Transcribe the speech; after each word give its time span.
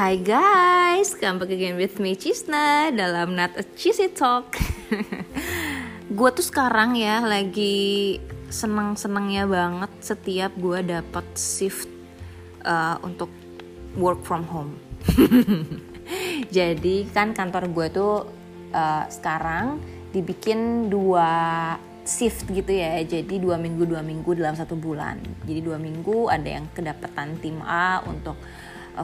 Hai 0.00 0.16
guys, 0.16 1.12
come 1.12 1.44
back 1.44 1.52
again 1.52 1.76
with 1.76 2.00
me 2.00 2.16
Cisna 2.16 2.88
dalam 2.88 3.36
Not 3.36 3.52
a 3.60 3.64
Cheesy 3.76 4.08
Talk. 4.08 4.56
gue 6.16 6.30
tuh 6.32 6.40
sekarang 6.40 6.96
ya 6.96 7.20
lagi 7.20 8.16
seneng-senengnya 8.48 9.44
banget 9.44 9.92
setiap 10.00 10.56
gue 10.56 10.80
dapat 10.88 11.26
shift 11.36 11.92
uh, 12.64 12.96
untuk 13.04 13.28
work 14.00 14.24
from 14.24 14.48
home. 14.48 14.80
Jadi 16.56 17.04
kan 17.12 17.36
kantor 17.36 17.68
gue 17.68 17.86
tuh 17.92 18.24
uh, 18.72 19.04
sekarang 19.04 19.84
dibikin 20.16 20.88
dua 20.88 21.28
shift 22.08 22.48
gitu 22.48 22.72
ya 22.72 23.04
jadi 23.04 23.38
dua 23.38 23.60
minggu 23.60 23.86
dua 23.86 24.02
minggu 24.02 24.34
dalam 24.34 24.56
satu 24.56 24.74
bulan 24.74 25.20
jadi 25.46 25.62
dua 25.62 25.76
minggu 25.78 26.26
ada 26.26 26.58
yang 26.58 26.66
kedapatan 26.72 27.38
tim 27.38 27.60
A 27.62 28.02
untuk 28.08 28.34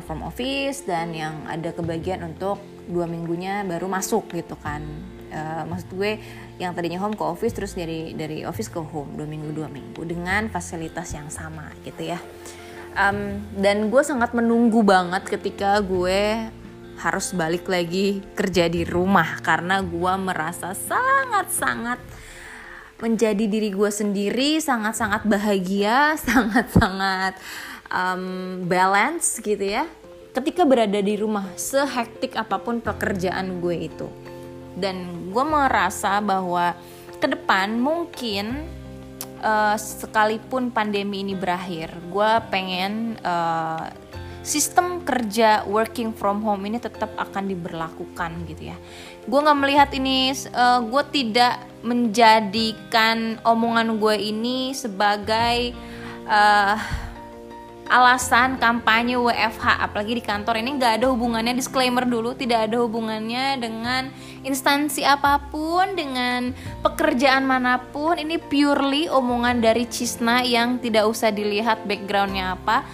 from 0.02 0.24
office 0.24 0.84
dan 0.84 1.12
yang 1.12 1.46
ada 1.48 1.72
kebagian 1.72 2.24
untuk 2.24 2.60
dua 2.86 3.04
minggunya 3.04 3.66
baru 3.66 3.90
masuk 3.90 4.30
gitu 4.32 4.54
kan. 4.60 4.82
Uh, 5.26 5.66
maksud 5.66 5.90
gue 5.98 6.22
yang 6.62 6.70
tadinya 6.72 7.02
home 7.02 7.18
ke 7.18 7.24
office 7.26 7.52
terus 7.52 7.74
dari 7.74 8.14
dari 8.14 8.46
office 8.46 8.70
ke 8.70 8.78
home 8.78 9.18
dua 9.18 9.26
minggu 9.26 9.50
dua 9.50 9.66
minggu 9.66 10.06
dengan 10.06 10.46
fasilitas 10.48 11.12
yang 11.12 11.28
sama 11.28 11.72
gitu 11.82 12.14
ya. 12.14 12.18
Um, 12.96 13.44
dan 13.60 13.92
gue 13.92 14.00
sangat 14.00 14.32
menunggu 14.32 14.80
banget 14.80 15.28
ketika 15.28 15.76
gue 15.84 16.48
harus 16.96 17.36
balik 17.36 17.68
lagi 17.68 18.24
kerja 18.32 18.72
di 18.72 18.88
rumah 18.88 19.44
karena 19.44 19.84
gue 19.84 20.12
merasa 20.16 20.72
sangat-sangat 20.72 22.00
menjadi 22.96 23.44
diri 23.44 23.68
gue 23.68 23.90
sendiri 23.92 24.56
sangat-sangat 24.56 25.28
bahagia 25.28 26.16
sangat-sangat 26.28 27.36
um, 27.90 28.64
balance 28.66 29.38
gitu 29.42 29.62
ya 29.62 29.86
ketika 30.36 30.68
berada 30.68 31.00
di 31.00 31.16
rumah 31.16 31.48
sehektik 31.56 32.36
apa 32.36 32.60
pun 32.60 32.84
pekerjaan 32.84 33.64
gue 33.64 33.88
itu. 33.88 34.08
Dan 34.76 35.32
gue 35.32 35.44
merasa 35.48 36.20
bahwa 36.20 36.76
ke 37.16 37.24
depan 37.32 37.80
mungkin 37.80 38.68
uh, 39.40 39.72
sekalipun 39.80 40.68
pandemi 40.68 41.24
ini 41.24 41.32
berakhir 41.32 41.88
gue 42.12 42.30
pengen 42.52 43.16
uh, 43.24 43.88
sistem 44.44 45.00
kerja 45.02 45.64
working 45.64 46.12
from 46.12 46.44
home 46.44 46.68
ini 46.68 46.76
tetap 46.76 47.10
akan 47.16 47.48
diberlakukan 47.48 48.30
gitu 48.44 48.76
ya. 48.76 48.76
Gue 49.24 49.40
nggak 49.40 49.58
melihat 49.58 49.90
ini 49.96 50.36
uh, 50.52 50.84
gue 50.84 51.02
tidak 51.16 51.64
menjadikan 51.80 53.40
omongan 53.40 53.96
gue 53.96 54.16
ini 54.20 54.76
sebagai 54.76 55.72
uh, 56.28 57.05
alasan 57.86 58.58
kampanye 58.58 59.14
WFH 59.14 59.78
apalagi 59.78 60.18
di 60.18 60.22
kantor 60.22 60.58
ini 60.58 60.76
nggak 60.76 61.02
ada 61.02 61.06
hubungannya 61.10 61.54
disclaimer 61.54 62.02
dulu 62.02 62.34
tidak 62.34 62.70
ada 62.70 62.82
hubungannya 62.82 63.62
dengan 63.62 64.10
instansi 64.42 65.06
apa 65.06 65.38
pun 65.50 65.94
dengan 65.94 66.50
pekerjaan 66.82 67.46
mana 67.46 67.78
pun. 67.90 68.18
Ini 68.18 68.42
purely 68.42 69.06
omongan 69.10 69.62
dari 69.62 69.86
Cisna 69.86 70.42
yang 70.42 70.82
tidak 70.82 71.06
usah 71.06 71.30
dilihat 71.30 71.86
backgroundnya 71.86 72.58
apa. 72.58 72.86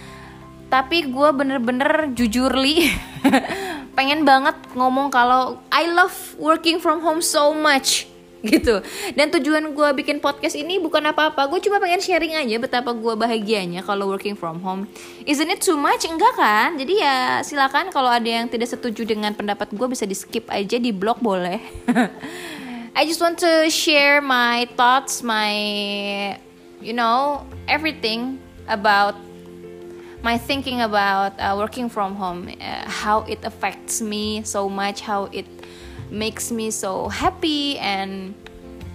Tapi 0.69 1.09
gue 1.09 1.29
bener-bener 1.33 2.13
jujur 2.17 2.49
li 2.57 2.89
pengen 3.97 4.25
banget 4.25 4.57
ngomong 4.73 5.13
kalau 5.13 5.61
I 5.69 5.85
love 5.85 6.33
working 6.41 6.81
from 6.81 7.05
home 7.05 7.21
so 7.21 7.53
much 7.53 8.09
gitu. 8.43 8.83
Dan 9.15 9.31
tujuan 9.39 9.63
gue 9.71 9.89
bikin 10.03 10.19
podcast 10.19 10.59
ini 10.59 10.77
bukan 10.77 10.99
apa-apa. 11.09 11.47
Gue 11.47 11.63
cuma 11.63 11.79
pengen 11.79 12.03
sharing 12.03 12.35
aja 12.35 12.55
betapa 12.59 12.91
gue 12.91 13.13
bahagianya 13.15 13.81
kalau 13.81 14.11
working 14.11 14.35
from 14.35 14.59
home. 14.59 14.85
Isn't 15.23 15.47
it 15.47 15.63
too 15.63 15.79
much? 15.79 16.03
Enggak 16.03 16.35
kan? 16.35 16.75
Jadi 16.75 16.99
ya 16.99 17.39
silakan 17.41 17.89
kalau 17.89 18.11
ada 18.11 18.27
yang 18.27 18.51
tidak 18.51 18.67
setuju 18.67 19.07
dengan 19.07 19.31
pendapat 19.31 19.71
gue 19.71 19.87
bisa 19.87 20.03
di 20.03 20.15
skip 20.15 20.51
aja 20.51 20.75
di 20.75 20.91
blog 20.91 21.23
boleh. 21.23 21.63
I 22.93 23.09
just 23.09 23.17
want 23.17 23.41
to 23.41 23.71
share 23.73 24.21
my 24.21 24.69
thoughts 24.77 25.25
my 25.25 25.49
you 26.77 26.93
know 26.93 27.41
everything 27.65 28.37
about 28.69 29.17
my 30.21 30.37
thinking 30.37 30.81
about 30.81 31.33
uh, 31.41 31.55
working 31.57 31.89
from 31.89 32.15
home 32.15 32.53
uh, 32.61 32.85
how 32.85 33.25
it 33.25 33.41
affects 33.43 33.97
me 33.97 34.43
so 34.45 34.69
much 34.69 35.01
how 35.01 35.25
it 35.33 35.49
makes 36.13 36.51
me 36.51 36.69
so 36.69 37.09
happy 37.09 37.79
and 37.79 38.35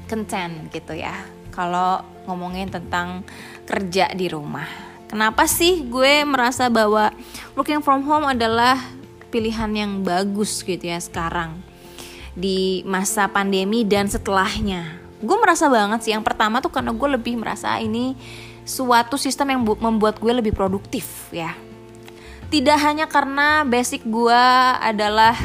content 0.09 0.73
gitu 0.73 0.97
ya. 0.97 1.15
Kalau 1.53 2.03
ngomongin 2.25 2.73
tentang 2.73 3.23
kerja 3.69 4.11
di 4.17 4.27
rumah. 4.27 4.67
Kenapa 5.09 5.49
sih 5.49 5.89
gue 5.89 6.25
merasa 6.29 6.69
bahwa 6.69 7.13
working 7.57 7.81
from 7.81 8.05
home 8.05 8.29
adalah 8.29 8.77
pilihan 9.33 9.69
yang 9.73 9.93
bagus 10.05 10.65
gitu 10.65 10.89
ya 10.89 11.01
sekarang 11.01 11.61
di 12.37 12.85
masa 12.85 13.29
pandemi 13.29 13.89
dan 13.89 14.09
setelahnya? 14.09 15.01
Gue 15.25 15.37
merasa 15.41 15.73
banget 15.73 16.05
sih. 16.05 16.13
Yang 16.13 16.29
pertama 16.29 16.61
tuh 16.61 16.69
karena 16.69 16.93
gue 16.93 17.09
lebih 17.09 17.41
merasa 17.41 17.81
ini 17.81 18.17
suatu 18.69 19.17
sistem 19.17 19.57
yang 19.57 19.63
membuat 19.65 20.21
gue 20.21 20.33
lebih 20.33 20.53
produktif 20.53 21.33
ya. 21.33 21.57
Tidak 22.49 22.79
hanya 22.81 23.09
karena 23.09 23.65
basic 23.65 24.05
gue 24.09 24.45
adalah 24.81 25.37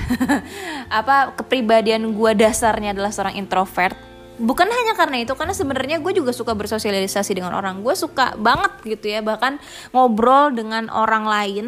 apa 0.99 1.35
kepribadian 1.39 2.15
gue 2.15 2.31
dasarnya 2.35 2.95
adalah 2.95 3.11
seorang 3.11 3.39
introvert 3.39 4.12
bukan 4.37 4.67
hanya 4.67 4.93
karena 4.97 5.21
itu 5.21 5.33
karena 5.37 5.53
sebenarnya 5.53 5.97
gue 6.01 6.13
juga 6.15 6.33
suka 6.33 6.53
bersosialisasi 6.57 7.37
dengan 7.37 7.53
orang. 7.57 7.81
Gue 7.85 7.93
suka 7.93 8.33
banget 8.37 8.71
gitu 8.85 9.05
ya 9.13 9.19
bahkan 9.21 9.61
ngobrol 9.93 10.53
dengan 10.53 10.89
orang 10.89 11.25
lain 11.25 11.65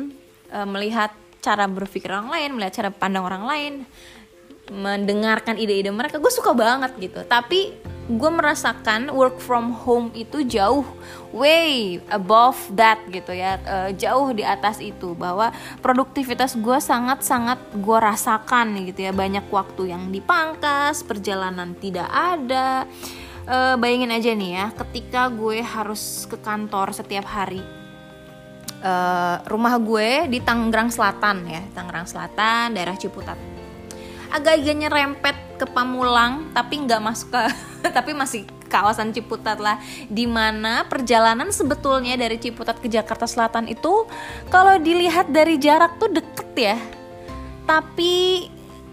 e, 0.49 0.59
melihat 0.65 1.13
cara 1.41 1.69
berpikir 1.69 2.09
orang 2.09 2.33
lain 2.33 2.49
melihat 2.57 2.81
cara 2.81 2.89
pandang 2.89 3.21
orang 3.21 3.43
lain 3.45 3.73
mendengarkan 4.73 5.61
ide-ide 5.61 5.93
mereka. 5.93 6.17
Gue 6.17 6.33
suka 6.33 6.57
banget 6.57 6.97
gitu. 6.97 7.21
Tapi 7.25 7.73
gue 8.05 8.31
merasakan 8.31 9.09
work 9.09 9.41
from 9.41 9.73
home 9.73 10.13
itu 10.13 10.45
jauh 10.45 10.85
way 11.33 11.97
above 12.13 12.55
that 12.77 13.01
gitu 13.09 13.33
ya 13.33 13.57
uh, 13.65 13.89
jauh 13.97 14.29
di 14.29 14.45
atas 14.45 14.77
itu 14.77 15.17
bahwa 15.17 15.49
produktivitas 15.81 16.53
gue 16.53 16.77
sangat 16.77 17.25
sangat 17.25 17.57
gue 17.73 17.97
rasakan 17.97 18.85
gitu 18.85 19.09
ya. 19.09 19.11
Banyak 19.11 19.49
waktu 19.49 19.89
yang 19.89 20.13
dipangkas 20.13 21.01
perjalanan 21.01 21.73
tidak 21.81 22.07
ada. 22.13 22.85
Uh, 23.45 23.77
bayangin 23.77 24.09
aja 24.09 24.33
nih 24.33 24.51
ya 24.57 24.65
ketika 24.73 25.29
gue 25.29 25.61
harus 25.61 26.25
ke 26.25 26.33
kantor 26.41 26.97
setiap 26.97 27.29
hari 27.29 27.61
uh, 28.81 29.37
rumah 29.45 29.77
gue 29.77 30.25
di 30.33 30.41
Tangerang 30.41 30.89
Selatan 30.89 31.45
ya 31.45 31.61
Tangerang 31.77 32.09
Selatan 32.09 32.73
daerah 32.73 32.97
Ciputat 32.97 33.37
agak-agak 34.33 34.75
nyerempet 34.75 35.35
ke 35.55 35.65
Pamulang 35.69 36.51
tapi 36.51 36.83
nggak 36.83 37.01
masuk 37.01 37.31
ke 37.31 37.41
tapi 37.97 38.11
masih 38.11 38.43
kawasan 38.67 39.15
Ciputat 39.15 39.61
lah. 39.61 39.79
Di 40.11 40.27
mana 40.27 40.83
perjalanan 40.85 41.49
sebetulnya 41.53 42.19
dari 42.19 42.35
Ciputat 42.41 42.81
ke 42.81 42.91
Jakarta 42.91 43.23
Selatan 43.23 43.71
itu 43.71 44.05
kalau 44.51 44.75
dilihat 44.81 45.31
dari 45.31 45.55
jarak 45.55 45.95
tuh 46.01 46.11
deket 46.11 46.49
ya. 46.57 46.77
Tapi 47.65 48.45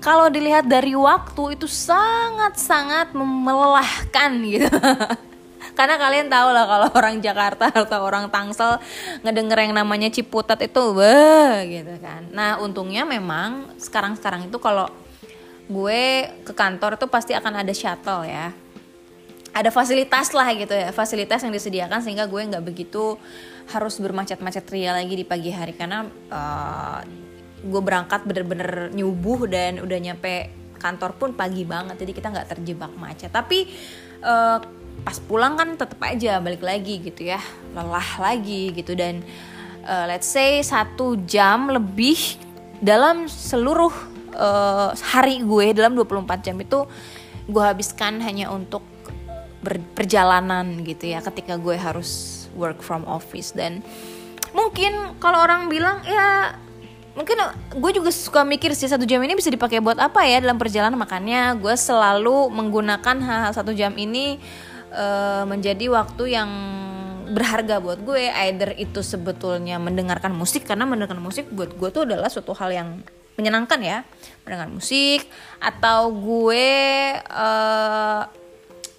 kalau 0.02 0.26
dilihat 0.26 0.66
dari 0.66 0.94
waktu 0.98 1.58
itu 1.58 1.66
sangat-sangat 1.70 3.14
melelahkan 3.14 4.30
gitu. 4.42 4.70
Karena 5.78 5.96
kalian 5.96 6.28
tahu 6.28 6.48
lah 6.52 6.64
kalau 6.68 6.88
orang 6.92 7.16
Jakarta 7.22 7.70
atau 7.70 8.04
orang 8.04 8.28
Tangsel 8.28 8.76
ngedenger 9.24 9.70
yang 9.70 9.74
namanya 9.78 10.10
Ciputat 10.12 10.60
itu 10.60 10.92
wah 10.92 11.62
gitu 11.64 11.96
kan. 12.02 12.28
Nah 12.34 12.60
untungnya 12.60 13.06
memang 13.08 13.72
sekarang-sekarang 13.80 14.50
itu 14.50 14.58
kalau 14.60 14.90
gue 15.70 16.02
ke 16.42 16.52
kantor 16.52 16.98
tuh 16.98 17.06
pasti 17.06 17.36
akan 17.36 17.62
ada 17.62 17.72
shuttle 17.74 18.26
ya. 18.26 18.50
Ada 19.52 19.68
fasilitas 19.68 20.32
lah 20.32 20.48
gitu 20.56 20.72
ya 20.72 20.96
fasilitas 20.96 21.44
yang 21.44 21.52
disediakan 21.52 22.00
sehingga 22.00 22.24
gue 22.24 22.40
nggak 22.40 22.64
begitu 22.64 23.20
harus 23.68 24.00
bermacet-macet 24.00 24.64
ria 24.72 24.96
lagi 24.96 25.12
di 25.12 25.26
pagi 25.28 25.52
hari. 25.52 25.76
Karena 25.76 26.08
uh, 26.08 27.00
gue 27.62 27.82
berangkat 27.84 28.24
bener-bener 28.24 28.90
nyubuh 28.90 29.46
dan 29.46 29.78
udah 29.78 29.98
nyampe 30.00 30.50
kantor 30.82 31.14
pun 31.14 31.30
pagi 31.38 31.62
banget 31.62 31.94
jadi 31.94 32.12
kita 32.16 32.28
nggak 32.32 32.48
terjebak 32.56 32.92
macet. 32.96 33.30
Tapi 33.30 33.68
uh, 34.24 34.58
pas 35.02 35.18
pulang 35.24 35.56
kan 35.56 35.74
tetap 35.78 35.98
aja 36.04 36.38
balik 36.38 36.62
lagi 36.62 37.00
gitu 37.00 37.28
ya 37.28 37.38
lelah 37.76 38.08
lagi 38.18 38.72
gitu. 38.72 38.96
Dan 38.96 39.20
uh, 39.84 40.08
let's 40.08 40.26
say 40.26 40.64
satu 40.64 41.20
jam 41.28 41.68
lebih 41.70 42.18
dalam 42.82 43.30
seluruh 43.30 44.11
uh, 44.36 44.90
hari 45.14 45.40
gue 45.44 45.76
dalam 45.76 45.96
24 45.96 46.46
jam 46.46 46.56
itu 46.60 46.84
gue 47.48 47.64
habiskan 47.64 48.22
hanya 48.22 48.50
untuk 48.54 48.82
perjalanan 49.94 50.82
gitu 50.82 51.14
ya 51.14 51.22
ketika 51.22 51.54
gue 51.54 51.78
harus 51.78 52.42
work 52.58 52.82
from 52.82 53.06
office. 53.06 53.54
Dan 53.54 53.80
mungkin 54.52 55.16
kalau 55.22 55.40
orang 55.40 55.70
bilang 55.70 56.02
ya 56.04 56.58
mungkin 57.12 57.36
gue 57.76 57.90
juga 57.92 58.08
suka 58.08 58.40
mikir 58.42 58.72
sih 58.72 58.88
satu 58.88 59.04
jam 59.04 59.20
ini 59.20 59.36
bisa 59.36 59.52
dipakai 59.52 59.78
buat 59.78 59.98
apa 60.02 60.26
ya 60.26 60.42
dalam 60.42 60.58
perjalanan. 60.58 60.98
Makanya 60.98 61.54
gue 61.56 61.74
selalu 61.78 62.50
menggunakan 62.50 63.16
hal, 63.22 63.38
-hal 63.48 63.52
satu 63.54 63.70
jam 63.72 63.94
ini 63.94 64.42
uh, 64.92 65.46
menjadi 65.46 65.88
waktu 65.94 66.36
yang 66.36 66.50
berharga 67.32 67.78
buat 67.78 68.02
gue. 68.02 68.28
Either 68.28 68.74
itu 68.76 69.00
sebetulnya 69.00 69.78
mendengarkan 69.78 70.34
musik 70.34 70.66
karena 70.66 70.84
mendengarkan 70.84 71.22
musik 71.22 71.46
buat 71.54 71.72
gue 71.72 71.88
tuh 71.94 72.02
adalah 72.04 72.28
suatu 72.28 72.52
hal 72.58 72.70
yang 72.74 72.88
menyenangkan 73.36 73.80
ya. 73.80 73.98
Mendengarkan 74.42 74.74
musik 74.74 75.26
atau 75.62 76.10
gue 76.10 76.68
uh, 77.30 78.22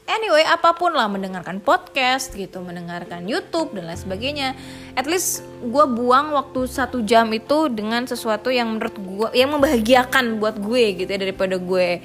anyway 0.07 0.43
apa 0.47 0.75
pun 0.75 0.91
lah 0.93 1.07
mendengarkan 1.07 1.59
podcast 1.59 2.31
gitu 2.35 2.63
mendengarkan 2.63 3.27
YouTube 3.27 3.75
dan 3.75 3.91
lain 3.91 3.99
sebagainya. 3.99 4.49
At 4.95 5.07
least 5.09 5.43
gue 5.63 5.85
buang 5.89 6.31
waktu 6.35 6.67
satu 6.67 7.03
jam 7.03 7.31
itu 7.33 7.67
dengan 7.71 8.05
sesuatu 8.07 8.53
yang 8.53 8.77
menurut 8.77 8.95
gue 8.95 9.29
yang 9.35 9.51
membahagiakan 9.51 10.39
buat 10.39 10.59
gue 10.59 11.03
gitu 11.03 11.09
ya 11.09 11.19
daripada 11.19 11.55
gue 11.59 12.03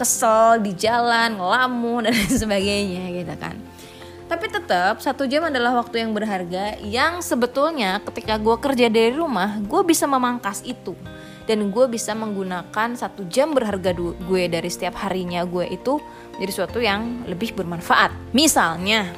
kesel 0.00 0.58
di 0.64 0.72
jalan 0.74 1.38
ngelamun 1.38 2.08
dan 2.08 2.12
lain 2.16 2.34
sebagainya 2.34 3.04
gitu 3.22 3.34
kan. 3.38 3.56
Tapi 4.26 4.48
tetap 4.48 4.96
satu 5.04 5.28
jam 5.28 5.44
adalah 5.44 5.76
waktu 5.76 6.00
yang 6.00 6.16
berharga 6.16 6.80
yang 6.80 7.20
sebetulnya 7.20 8.00
ketika 8.08 8.40
gue 8.40 8.56
kerja 8.56 8.88
dari 8.88 9.12
rumah 9.12 9.60
gue 9.60 9.82
bisa 9.84 10.08
memangkas 10.08 10.64
itu 10.64 10.96
dan 11.46 11.74
gue 11.74 11.86
bisa 11.90 12.14
menggunakan 12.14 12.94
satu 12.94 13.26
jam 13.26 13.50
berharga 13.50 13.94
gue 13.98 14.42
dari 14.46 14.70
setiap 14.70 14.94
harinya 15.02 15.42
gue 15.42 15.66
itu 15.70 15.98
jadi 16.38 16.50
sesuatu 16.50 16.78
yang 16.78 17.26
lebih 17.26 17.52
bermanfaat. 17.58 18.14
Misalnya 18.30 19.10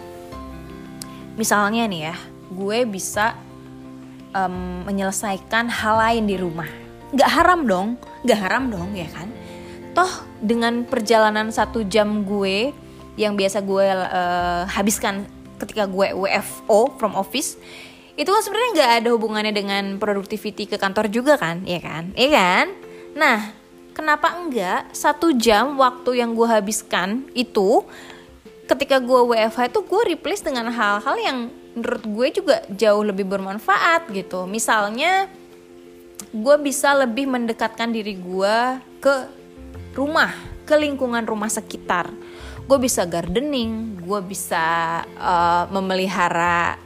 misalnya 1.34 1.84
nih 1.90 2.00
ya 2.12 2.16
gue 2.54 2.78
bisa 2.88 3.34
um, 4.32 4.86
menyelesaikan 4.88 5.68
hal 5.68 5.96
lain 6.00 6.24
di 6.24 6.36
rumah. 6.40 6.68
Nggak 7.12 7.30
haram 7.30 7.60
dong 7.68 7.88
nggak 8.24 8.40
haram 8.40 8.64
dong 8.72 8.90
ya 8.96 9.08
kan? 9.12 9.28
Toh 9.94 10.10
dengan 10.40 10.82
perjalanan 10.88 11.52
satu 11.52 11.84
jam 11.86 12.24
gue 12.26 12.74
yang 13.14 13.38
biasa 13.38 13.62
gue 13.62 13.84
uh, 13.86 14.66
habiskan 14.66 15.28
ketika 15.62 15.86
gue 15.86 16.10
WFO 16.18 16.98
from 16.98 17.14
office 17.14 17.54
itu 18.14 18.30
kan 18.30 18.42
sebenarnya 18.42 18.70
nggak 18.78 18.92
ada 19.02 19.08
hubungannya 19.10 19.54
dengan 19.54 19.84
productivity 19.98 20.70
ke 20.70 20.78
kantor 20.78 21.10
juga 21.10 21.34
kan? 21.34 21.66
Ya 21.66 21.82
kan? 21.82 22.14
Iya 22.14 22.30
kan? 22.30 22.66
Nah 23.18 23.38
kenapa 23.94 24.38
enggak 24.38 24.94
satu 24.94 25.34
jam 25.34 25.74
waktu 25.78 26.22
yang 26.22 26.34
gue 26.38 26.46
habiskan 26.46 27.26
itu 27.34 27.82
ketika 28.70 29.02
gue 29.02 29.20
WFH 29.34 29.70
itu 29.70 29.80
gue 29.82 30.02
replace 30.14 30.42
dengan 30.46 30.70
hal-hal 30.70 31.16
yang 31.18 31.38
menurut 31.74 32.04
gue 32.06 32.26
juga 32.42 32.56
jauh 32.70 33.02
lebih 33.02 33.26
bermanfaat 33.26 34.06
gitu. 34.14 34.46
Misalnya 34.46 35.26
gue 36.30 36.56
bisa 36.62 36.94
lebih 36.94 37.26
mendekatkan 37.26 37.90
diri 37.90 38.14
gue 38.14 38.56
ke 39.02 39.14
rumah 39.98 40.30
ke 40.62 40.74
lingkungan 40.78 41.26
rumah 41.26 41.50
sekitar. 41.50 42.14
Gue 42.64 42.78
bisa 42.78 43.02
gardening 43.04 44.00
gue 44.04 44.20
bisa 44.22 45.02
uh, 45.18 45.64
memelihara 45.74 46.83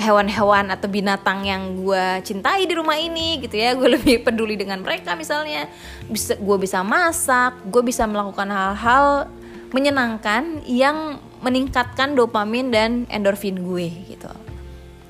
hewan-hewan 0.00 0.72
atau 0.72 0.88
binatang 0.88 1.44
yang 1.44 1.76
gue 1.76 2.24
cintai 2.24 2.64
di 2.64 2.72
rumah 2.72 2.96
ini 2.96 3.38
gitu 3.44 3.60
ya. 3.60 3.76
Gue 3.76 3.92
lebih 4.00 4.24
peduli 4.24 4.56
dengan 4.56 4.80
mereka 4.80 5.12
misalnya. 5.12 5.68
Bisa 6.08 6.40
gue 6.40 6.56
bisa 6.56 6.80
masak 6.80 7.60
gue 7.68 7.82
bisa 7.84 8.08
melakukan 8.08 8.48
hal-hal 8.48 9.28
menyenangkan 9.70 10.66
yang 10.66 11.22
meningkatkan 11.44 12.18
dopamin 12.18 12.72
dan 12.72 12.90
endorfin 13.12 13.60
gue 13.60 13.86
gitu. 14.08 14.32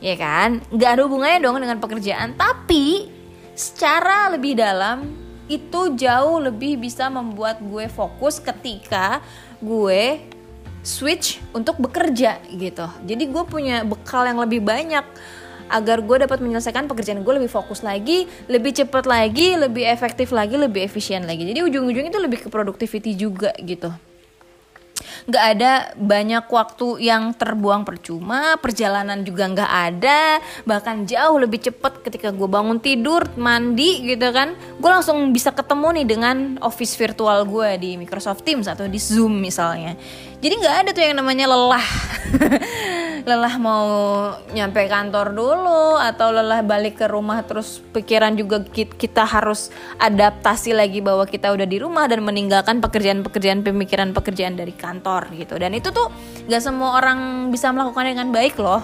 Ya 0.03 0.19
kan? 0.19 0.61
Nggak 0.69 0.91
ada 0.99 1.03
hubungannya 1.07 1.41
dong 1.41 1.57
dengan 1.63 1.79
pekerjaan. 1.79 2.37
Tapi 2.37 3.09
secara 3.55 4.35
lebih 4.35 4.59
dalam 4.59 5.17
itu 5.51 5.99
jauh 5.99 6.39
lebih 6.39 6.79
bisa 6.79 7.11
membuat 7.11 7.59
gue 7.59 7.91
fokus 7.91 8.39
ketika 8.39 9.19
gue 9.59 10.23
switch 10.81 11.41
untuk 11.53 11.77
bekerja 11.79 12.41
gitu. 12.49 12.87
Jadi 13.05 13.25
gue 13.29 13.45
punya 13.45 13.85
bekal 13.85 14.25
yang 14.29 14.41
lebih 14.41 14.65
banyak 14.65 15.05
agar 15.71 16.03
gue 16.03 16.17
dapat 16.27 16.43
menyelesaikan 16.43 16.91
pekerjaan 16.91 17.23
gue 17.23 17.35
lebih 17.39 17.51
fokus 17.51 17.87
lagi, 17.87 18.27
lebih 18.51 18.75
cepat 18.75 19.07
lagi, 19.07 19.55
lebih 19.55 19.87
efektif 19.87 20.35
lagi, 20.35 20.59
lebih 20.59 20.83
efisien 20.83 21.23
lagi. 21.25 21.47
Jadi 21.47 21.63
ujung-ujungnya 21.63 22.11
itu 22.11 22.21
lebih 22.21 22.39
ke 22.43 22.49
productivity 22.51 23.15
juga 23.15 23.55
gitu 23.63 23.95
nggak 25.29 25.45
ada 25.57 25.73
banyak 25.97 26.45
waktu 26.49 27.05
yang 27.05 27.37
terbuang 27.37 27.85
percuma 27.85 28.57
perjalanan 28.57 29.21
juga 29.21 29.49
nggak 29.53 29.73
ada 29.73 30.41
bahkan 30.65 31.05
jauh 31.05 31.37
lebih 31.37 31.61
cepat 31.61 32.01
ketika 32.05 32.33
gue 32.33 32.49
bangun 32.49 32.81
tidur 32.81 33.29
mandi 33.37 34.05
gitu 34.07 34.29
kan 34.33 34.57
gue 34.57 34.91
langsung 34.91 35.31
bisa 35.35 35.53
ketemu 35.53 36.01
nih 36.01 36.07
dengan 36.09 36.37
office 36.65 36.97
virtual 36.97 37.45
gue 37.45 37.69
di 37.77 37.91
Microsoft 38.01 38.47
Teams 38.47 38.65
atau 38.65 38.89
di 38.89 38.97
Zoom 38.97 39.41
misalnya 39.41 39.97
jadi 40.41 40.55
nggak 40.57 40.77
ada 40.85 40.91
tuh 40.97 41.05
yang 41.05 41.17
namanya 41.21 41.45
lelah. 41.53 41.89
Lelah 43.29 43.55
mau 43.61 43.85
nyampe 44.57 44.81
kantor 44.89 45.37
dulu 45.37 46.01
atau 46.01 46.33
lelah 46.33 46.65
balik 46.65 47.05
ke 47.05 47.07
rumah 47.07 47.45
terus 47.45 47.85
pikiran 47.93 48.33
juga 48.33 48.65
kita 48.73 49.29
harus 49.29 49.69
adaptasi 50.01 50.73
lagi 50.73 51.05
bahwa 51.05 51.29
kita 51.29 51.53
udah 51.53 51.69
di 51.69 51.77
rumah 51.85 52.09
dan 52.09 52.25
meninggalkan 52.25 52.81
pekerjaan-pekerjaan 52.81 53.61
pemikiran 53.61 54.17
pekerjaan 54.17 54.57
dari 54.57 54.73
kantor 54.73 55.29
gitu. 55.37 55.61
Dan 55.61 55.77
itu 55.77 55.93
tuh 55.93 56.09
nggak 56.49 56.63
semua 56.65 56.97
orang 56.97 57.53
bisa 57.53 57.69
melakukan 57.69 58.09
dengan 58.09 58.33
baik 58.33 58.57
loh. 58.57 58.81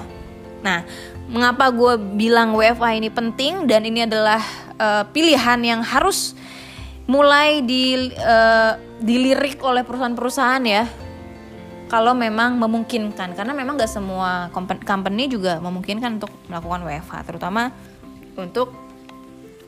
Nah 0.60 0.84
mengapa 1.32 1.72
gue 1.72 1.96
bilang 2.20 2.52
WFA 2.52 2.92
ini 2.92 3.08
penting 3.08 3.64
dan 3.64 3.88
ini 3.88 4.04
adalah 4.04 4.44
uh, 4.76 5.08
pilihan 5.08 5.58
yang 5.64 5.80
harus 5.80 6.36
mulai 7.08 7.64
di 7.64 8.12
uh, 8.20 8.76
dilirik 9.00 9.64
oleh 9.64 9.80
perusahaan-perusahaan 9.80 10.64
ya 10.68 11.05
kalau 11.86 12.12
memang 12.18 12.58
memungkinkan 12.58 13.38
karena 13.38 13.52
memang 13.54 13.78
gak 13.78 13.90
semua 13.90 14.50
company 14.82 15.30
juga 15.30 15.62
memungkinkan 15.62 16.18
untuk 16.18 16.32
melakukan 16.50 16.82
WFH 16.82 17.14
terutama 17.30 17.70
untuk 18.34 18.74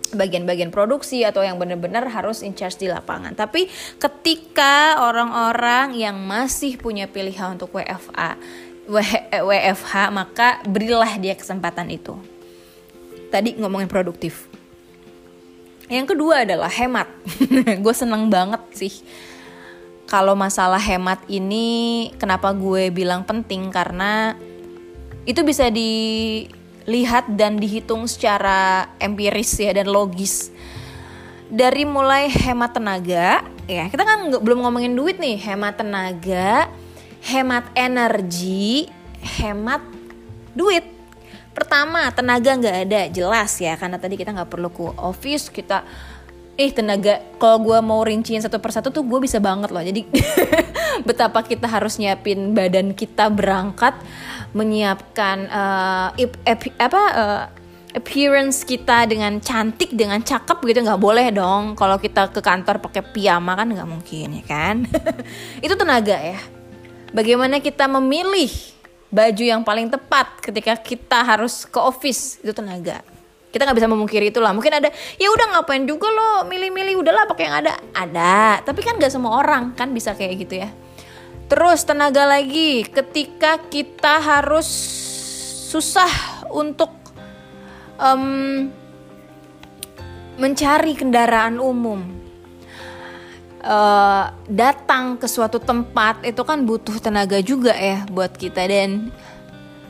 bagian-bagian 0.08 0.72
produksi 0.72 1.20
atau 1.24 1.44
yang 1.44 1.60
benar-benar 1.60 2.08
harus 2.08 2.40
in 2.40 2.56
charge 2.56 2.80
di 2.80 2.88
lapangan. 2.88 3.36
Tapi 3.36 3.68
ketika 4.00 5.04
orang-orang 5.04 5.92
yang 5.92 6.16
masih 6.16 6.80
punya 6.80 7.04
pilihan 7.04 7.60
untuk 7.60 7.76
WFA, 7.76 8.40
WFH, 9.36 9.92
maka 10.08 10.64
berilah 10.64 11.12
dia 11.20 11.36
kesempatan 11.36 11.92
itu. 11.92 12.16
Tadi 13.28 13.60
ngomongin 13.60 13.88
produktif. 13.92 14.48
Yang 15.92 16.16
kedua 16.16 16.48
adalah 16.48 16.72
hemat. 16.72 17.08
Gue 17.84 17.92
seneng 17.92 18.32
banget 18.32 18.60
sih 18.72 18.92
kalau 20.08 20.32
masalah 20.32 20.80
hemat 20.80 21.20
ini 21.28 22.08
kenapa 22.16 22.56
gue 22.56 22.88
bilang 22.88 23.28
penting? 23.28 23.68
Karena 23.68 24.32
itu 25.28 25.44
bisa 25.44 25.68
dilihat 25.68 27.28
dan 27.36 27.60
dihitung 27.60 28.08
secara 28.08 28.88
empiris 28.96 29.60
ya 29.60 29.76
dan 29.76 29.92
logis. 29.92 30.48
Dari 31.52 31.84
mulai 31.84 32.32
hemat 32.32 32.76
tenaga 32.76 33.44
ya 33.68 33.84
kita 33.92 34.04
kan 34.04 34.32
belum 34.32 34.64
ngomongin 34.64 34.96
duit 34.96 35.20
nih. 35.20 35.36
Hemat 35.36 35.84
tenaga 35.84 36.72
hemat 37.20 37.68
energi 37.76 38.88
hemat 39.20 39.84
duit. 40.56 40.88
Pertama 41.52 42.08
tenaga 42.16 42.56
nggak 42.56 42.76
ada 42.88 43.00
jelas 43.12 43.60
ya 43.60 43.76
karena 43.76 44.00
tadi 44.00 44.16
kita 44.16 44.32
nggak 44.32 44.48
perlu 44.48 44.72
ke 44.72 44.88
office 44.96 45.52
kita 45.52 45.84
eh 46.58 46.74
tenaga 46.74 47.22
kalau 47.38 47.62
gue 47.62 47.78
mau 47.78 48.02
rinciin 48.02 48.42
satu 48.42 48.58
persatu 48.58 48.90
tuh 48.90 49.06
gue 49.06 49.22
bisa 49.22 49.38
banget 49.38 49.70
loh. 49.70 49.78
Jadi 49.78 50.02
betapa 51.08 51.46
kita 51.46 51.70
harus 51.70 52.02
nyiapin 52.02 52.50
badan 52.50 52.98
kita 52.98 53.30
berangkat 53.30 53.94
menyiapkan 54.50 55.46
uh, 55.46 56.08
ip, 56.18 56.34
ep, 56.42 56.74
apa 56.82 57.02
uh, 57.14 57.42
appearance 57.94 58.66
kita 58.66 59.06
dengan 59.06 59.38
cantik 59.38 59.94
dengan 59.94 60.18
cakep 60.18 60.58
gitu 60.66 60.82
nggak 60.82 60.98
boleh 60.98 61.30
dong. 61.30 61.78
Kalau 61.78 61.94
kita 61.94 62.34
ke 62.34 62.42
kantor 62.42 62.82
pakai 62.82 63.06
piyama 63.06 63.54
kan 63.54 63.70
nggak 63.70 63.86
mungkin 63.86 64.42
ya 64.42 64.44
kan? 64.44 64.82
Itu 65.64 65.78
tenaga 65.78 66.18
ya. 66.18 66.42
Bagaimana 67.14 67.62
kita 67.62 67.86
memilih 67.86 68.50
baju 69.08 69.44
yang 69.46 69.62
paling 69.62 69.88
tepat 69.88 70.42
ketika 70.42 70.74
kita 70.76 71.24
harus 71.24 71.64
ke 71.64 71.80
office 71.80 72.36
itu 72.44 72.52
tenaga 72.52 73.00
kita 73.48 73.64
nggak 73.64 73.78
bisa 73.80 73.88
memungkiri 73.88 74.28
itu 74.28 74.40
lah. 74.40 74.52
Mungkin 74.52 74.72
ada 74.72 74.92
ya 75.16 75.28
udah 75.32 75.46
ngapain 75.56 75.88
juga 75.88 76.08
lo 76.12 76.44
milih-milih? 76.44 77.00
Udahlah 77.00 77.24
pakai 77.24 77.44
yang 77.48 77.56
ada. 77.64 77.72
Ada. 77.96 78.62
Tapi 78.64 78.80
kan 78.84 79.00
nggak 79.00 79.12
semua 79.12 79.40
orang 79.40 79.72
kan 79.72 79.92
bisa 79.92 80.12
kayak 80.12 80.34
gitu 80.44 80.60
ya. 80.60 80.68
Terus 81.48 81.80
tenaga 81.88 82.28
lagi 82.28 82.84
ketika 82.84 83.56
kita 83.72 84.20
harus 84.20 84.68
susah 85.72 86.44
untuk 86.52 86.92
um, 87.96 88.68
mencari 90.36 90.92
kendaraan 90.92 91.56
umum 91.56 92.04
uh, 93.64 94.28
datang 94.44 95.16
ke 95.16 95.24
suatu 95.24 95.56
tempat 95.56 96.20
itu 96.24 96.40
kan 96.44 96.62
butuh 96.68 97.00
tenaga 97.00 97.40
juga 97.40 97.72
ya 97.72 98.04
buat 98.12 98.36
kita. 98.36 98.68
Dan 98.68 99.08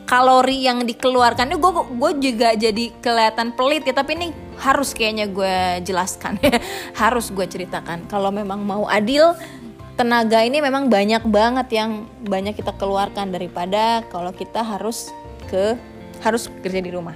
kalori 0.09 0.65
yang 0.65 0.89
dikeluarkan. 0.89 1.53
Gue 1.61 1.73
gue 1.85 2.13
juga 2.33 2.57
jadi 2.57 2.89
kelihatan 3.05 3.53
pelit 3.53 3.85
ya 3.85 3.93
tapi 3.93 4.17
ini 4.17 4.29
harus 4.57 4.97
kayaknya 4.97 5.29
gue 5.29 5.85
jelaskan 5.85 6.41
harus 7.03 7.29
gue 7.29 7.45
ceritakan. 7.45 8.09
Kalau 8.09 8.33
memang 8.33 8.65
mau 8.65 8.89
adil 8.89 9.37
tenaga 10.01 10.41
ini 10.41 10.65
memang 10.65 10.89
banyak 10.89 11.29
banget 11.29 11.69
yang 11.77 12.09
banyak 12.25 12.57
kita 12.57 12.73
keluarkan 12.81 13.29
daripada 13.29 14.01
kalau 14.09 14.33
kita 14.33 14.65
harus 14.65 15.13
ke 15.53 15.77
harus 16.25 16.49
kerja 16.65 16.81
di 16.81 16.89
rumah. 16.89 17.15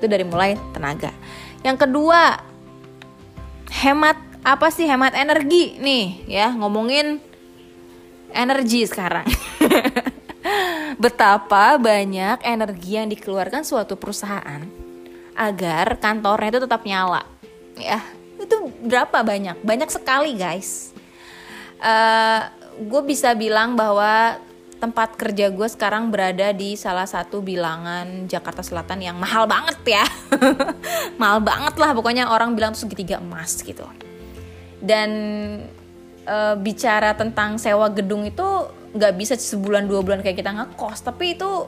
Itu 0.00 0.08
dari 0.08 0.24
mulai 0.24 0.56
tenaga. 0.72 1.12
Yang 1.60 1.84
kedua 1.84 2.40
hemat 3.84 4.16
apa 4.40 4.72
sih 4.72 4.88
hemat 4.88 5.12
energi 5.12 5.76
nih 5.76 6.24
ya? 6.24 6.48
Ngomongin 6.56 7.20
energi 8.32 8.86
sekarang 8.86 9.26
betapa 11.02 11.76
banyak 11.76 12.40
energi 12.44 12.96
yang 12.96 13.08
dikeluarkan 13.12 13.64
suatu 13.64 13.96
perusahaan 13.96 14.64
agar 15.36 15.96
kantornya 16.00 16.56
itu 16.56 16.60
tetap 16.64 16.82
nyala. 16.84 17.24
Ya 17.76 18.00
itu 18.40 18.56
berapa 18.84 19.20
banyak? 19.20 19.60
Banyak 19.60 19.90
sekali 19.92 20.36
guys. 20.36 20.92
Uh, 21.80 21.88
eh, 21.88 22.40
gue 22.80 23.02
bisa 23.04 23.32
bilang 23.36 23.76
bahwa 23.76 24.40
tempat 24.80 25.12
kerja 25.20 25.52
gue 25.52 25.68
sekarang 25.68 26.08
berada 26.08 26.56
di 26.56 26.72
salah 26.72 27.04
satu 27.04 27.44
bilangan 27.44 28.24
Jakarta 28.24 28.64
Selatan 28.64 29.04
yang 29.04 29.16
mahal 29.20 29.44
banget 29.44 30.00
ya. 30.00 30.04
Mahal 31.20 31.44
banget 31.44 31.76
lah 31.76 31.92
pokoknya 31.92 32.32
orang 32.32 32.56
bilang 32.56 32.72
tuh 32.72 32.88
segitiga 32.88 33.20
emas 33.20 33.60
gitu. 33.60 33.84
Dan 34.80 35.10
e, 36.24 36.36
bicara 36.64 37.12
tentang 37.12 37.60
sewa 37.60 37.92
gedung 37.92 38.24
itu 38.24 38.48
nggak 38.90 39.12
bisa 39.14 39.34
sebulan 39.38 39.86
dua 39.86 40.02
bulan 40.02 40.20
kayak 40.22 40.38
kita 40.40 40.50
ngekos. 40.50 41.06
Tapi 41.06 41.38
itu 41.38 41.66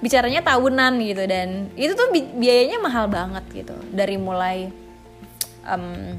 bicaranya 0.00 0.44
tahunan 0.44 0.92
gitu. 1.00 1.22
Dan 1.24 1.72
itu 1.74 1.92
tuh 1.96 2.08
bi 2.12 2.24
biayanya 2.24 2.78
mahal 2.80 3.08
banget 3.08 3.44
gitu. 3.52 3.76
Dari 3.92 4.16
mulai 4.20 4.68
um, 5.64 6.16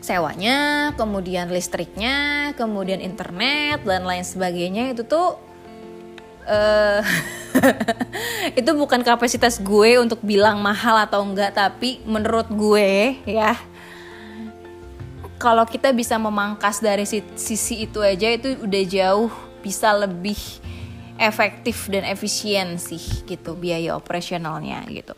sewanya, 0.00 0.90
kemudian 0.96 1.52
listriknya, 1.52 2.50
kemudian 2.56 2.98
internet 2.98 3.84
dan 3.86 4.02
lain 4.02 4.26
sebagainya. 4.26 4.96
Itu 4.96 5.06
tuh 5.06 5.38
uh, 6.48 7.00
itu 8.60 8.70
bukan 8.74 9.04
kapasitas 9.04 9.60
gue 9.60 10.00
untuk 10.00 10.18
bilang 10.24 10.58
mahal 10.58 10.98
atau 11.04 11.22
enggak, 11.22 11.54
tapi 11.54 12.02
menurut 12.08 12.48
gue 12.50 13.20
ya 13.28 13.54
kalau 15.40 15.64
kita 15.64 15.88
bisa 15.96 16.20
memangkas 16.20 16.84
dari 16.84 17.08
sisi 17.08 17.88
itu 17.88 18.04
aja 18.04 18.28
itu 18.28 18.60
udah 18.60 18.84
jauh 18.84 19.32
bisa 19.64 19.88
lebih 19.96 20.36
efektif 21.16 21.88
dan 21.88 22.04
efisien 22.04 22.76
sih 22.76 23.24
gitu 23.24 23.56
biaya 23.56 23.96
operasionalnya 23.96 24.84
gitu. 24.92 25.16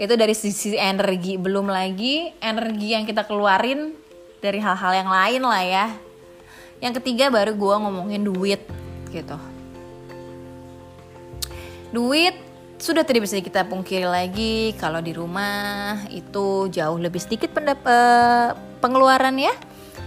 Itu 0.00 0.16
dari 0.16 0.32
sisi 0.32 0.80
energi. 0.80 1.36
Belum 1.36 1.68
lagi 1.68 2.32
energi 2.40 2.96
yang 2.96 3.04
kita 3.04 3.28
keluarin 3.28 3.92
dari 4.40 4.56
hal-hal 4.56 5.04
yang 5.04 5.10
lain 5.12 5.42
lah 5.44 5.64
ya. 5.64 5.86
Yang 6.80 7.04
ketiga 7.04 7.28
baru 7.28 7.52
gue 7.52 7.74
ngomongin 7.76 8.24
duit 8.24 8.64
gitu. 9.12 9.36
Duit 11.92 12.36
sudah 12.76 13.04
tidak 13.04 13.28
bisa 13.28 13.40
kita 13.40 13.68
pungkiri 13.68 14.08
lagi. 14.08 14.72
Kalau 14.80 15.00
di 15.00 15.12
rumah 15.12 16.04
itu 16.08 16.68
jauh 16.72 17.00
lebih 17.00 17.20
sedikit 17.20 17.52
pendap- 17.52 18.75
pengeluaran 18.86 19.34
ya. 19.34 19.50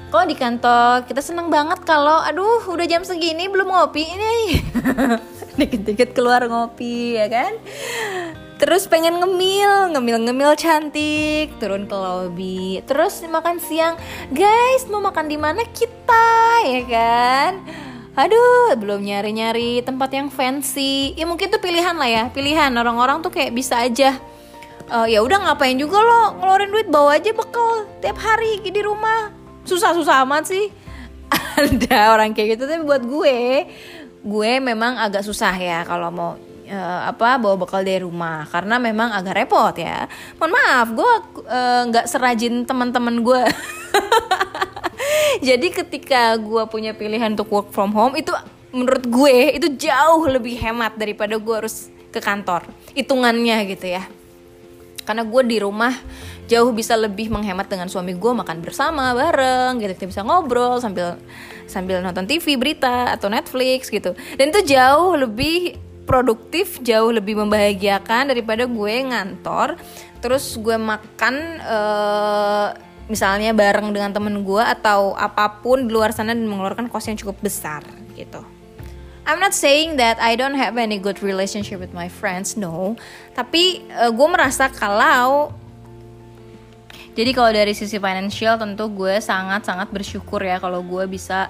Kalau 0.09 0.25
di 0.25 0.33
kantor 0.33 1.05
kita 1.05 1.21
seneng 1.21 1.51
banget 1.53 1.85
kalau 1.85 2.23
aduh 2.23 2.65
udah 2.65 2.87
jam 2.87 3.03
segini 3.03 3.45
belum 3.51 3.67
ngopi 3.67 4.07
ini. 4.07 4.63
Dikit-dikit 5.59 6.15
keluar 6.15 6.47
ngopi 6.47 7.19
ya 7.19 7.27
kan? 7.27 7.53
Terus 8.57 8.89
pengen 8.89 9.21
ngemil 9.21 9.93
ngemil-ngemil 9.93 10.57
cantik 10.57 11.53
turun 11.61 11.85
ke 11.87 11.95
lobby 11.95 12.83
terus 12.83 13.23
makan 13.23 13.61
siang 13.61 13.95
guys 14.33 14.87
mau 14.89 15.03
makan 15.03 15.29
di 15.29 15.37
mana 15.37 15.61
kita? 15.75 16.27
Ya 16.65 16.81
kan? 16.89 17.51
Aduh 18.17 18.73
belum 18.81 19.05
nyari-nyari 19.05 19.85
tempat 19.85 20.09
yang 20.15 20.33
fancy. 20.33 21.13
Ya 21.13 21.29
mungkin 21.29 21.53
tuh 21.53 21.61
pilihan 21.61 21.93
lah 21.93 22.09
ya 22.09 22.23
pilihan. 22.33 22.73
Orang-orang 22.73 23.21
tuh 23.21 23.29
kayak 23.29 23.53
bisa 23.53 23.77
aja 23.77 24.17
uh, 24.89 25.07
ya 25.07 25.21
udah 25.21 25.49
ngapain 25.49 25.77
juga 25.77 26.01
lo 26.01 26.21
ngeluarin 26.41 26.69
duit 26.73 26.87
bawa 26.89 27.15
aja 27.15 27.31
bekal 27.31 27.87
tiap 28.01 28.17
hari 28.19 28.59
di 28.65 28.81
rumah 28.81 29.31
susah-susah 29.63 30.25
amat 30.25 30.49
sih 30.49 30.65
ada 31.61 32.13
orang 32.17 32.33
kayak 32.33 32.57
gitu 32.57 32.65
tapi 32.65 32.81
buat 32.83 33.05
gue 33.05 33.69
gue 34.19 34.51
memang 34.59 34.99
agak 34.99 35.23
susah 35.23 35.55
ya 35.55 35.85
kalau 35.87 36.11
mau 36.11 36.31
uh, 36.69 37.01
apa 37.09 37.41
bawa 37.41 37.55
bekal 37.57 37.81
dari 37.81 38.01
rumah 38.03 38.45
karena 38.47 38.77
memang 38.77 39.09
agak 39.11 39.45
repot 39.45 39.75
ya. 39.75 40.05
Mohon 40.37 40.51
maaf, 40.55 40.87
gue 40.93 41.11
uh, 41.49 41.81
nggak 41.89 42.05
serajin 42.05 42.63
teman-teman 42.63 43.25
gue. 43.25 43.43
Jadi 45.47 45.67
ketika 45.71 46.35
gue 46.37 46.63
punya 46.69 46.93
pilihan 46.93 47.33
untuk 47.33 47.49
work 47.49 47.69
from 47.73 47.95
home 47.95 48.15
itu 48.19 48.31
menurut 48.69 49.05
gue 49.09 49.57
itu 49.57 49.67
jauh 49.89 50.21
lebih 50.29 50.59
hemat 50.61 50.93
daripada 50.95 51.35
gue 51.39 51.55
harus 51.55 51.89
ke 52.13 52.21
kantor. 52.21 52.65
Hitungannya 52.93 53.65
gitu 53.69 53.89
ya. 53.89 54.18
Karena 55.09 55.25
gue 55.25 55.41
di 55.41 55.57
rumah 55.57 55.97
jauh 56.45 56.69
bisa 56.69 56.93
lebih 56.93 57.33
menghemat 57.33 57.65
dengan 57.65 57.89
suami 57.89 58.13
gue 58.13 58.31
makan 58.33 58.61
bersama 58.61 59.13
bareng 59.13 59.81
gitu 59.81 59.93
kita 59.93 60.09
bisa 60.09 60.21
ngobrol 60.25 60.81
sambil 60.81 61.17
sambil 61.69 62.01
nonton 62.01 62.25
TV 62.25 62.57
berita 62.57 63.13
atau 63.13 63.29
Netflix 63.29 63.93
gitu 63.93 64.17
dan 64.33 64.49
itu 64.49 64.73
jauh 64.73 65.13
lebih 65.13 65.77
produktif 66.09 66.81
jauh 66.81 67.13
lebih 67.13 67.37
membahagiakan 67.37 68.33
daripada 68.33 68.65
gue 68.65 68.95
ngantor 69.13 69.77
terus 70.25 70.57
gue 70.57 70.73
makan 70.73 71.61
uh, 71.61 72.73
misalnya 73.09 73.53
bareng 73.53 73.89
dengan 73.89 74.13
temen 74.13 74.41
gue 74.45 74.63
atau 74.65 75.17
apa 75.17 75.61
pun 75.61 75.85
di 75.85 75.91
luar 75.93 76.13
sana 76.13 76.33
dan 76.33 76.45
mengeluarkan 76.45 76.89
kos 76.89 77.09
yang 77.09 77.17
cukup 77.17 77.41
besar 77.41 77.81
gitu. 78.13 78.58
I'm 79.29 79.37
not 79.37 79.53
saying 79.53 80.01
that 80.01 80.17
I 80.17 80.33
don't 80.33 80.57
have 80.57 80.73
any 80.81 80.97
good 80.97 81.21
relationship 81.21 81.77
with 81.77 81.93
my 81.93 82.09
friends, 82.09 82.57
no. 82.57 82.97
Tapi 83.37 83.85
uh, 83.93 84.09
gue 84.09 84.25
merasa 84.25 84.73
kalau 84.73 85.53
jadi 87.13 87.29
kalau 87.37 87.53
dari 87.53 87.77
sisi 87.77 88.01
financial 88.01 88.57
tentu 88.57 88.89
gue 88.89 89.21
sangat-sangat 89.21 89.93
bersyukur 89.93 90.41
ya 90.41 90.57
kalau 90.57 90.81
gue 90.81 91.05
bisa 91.05 91.45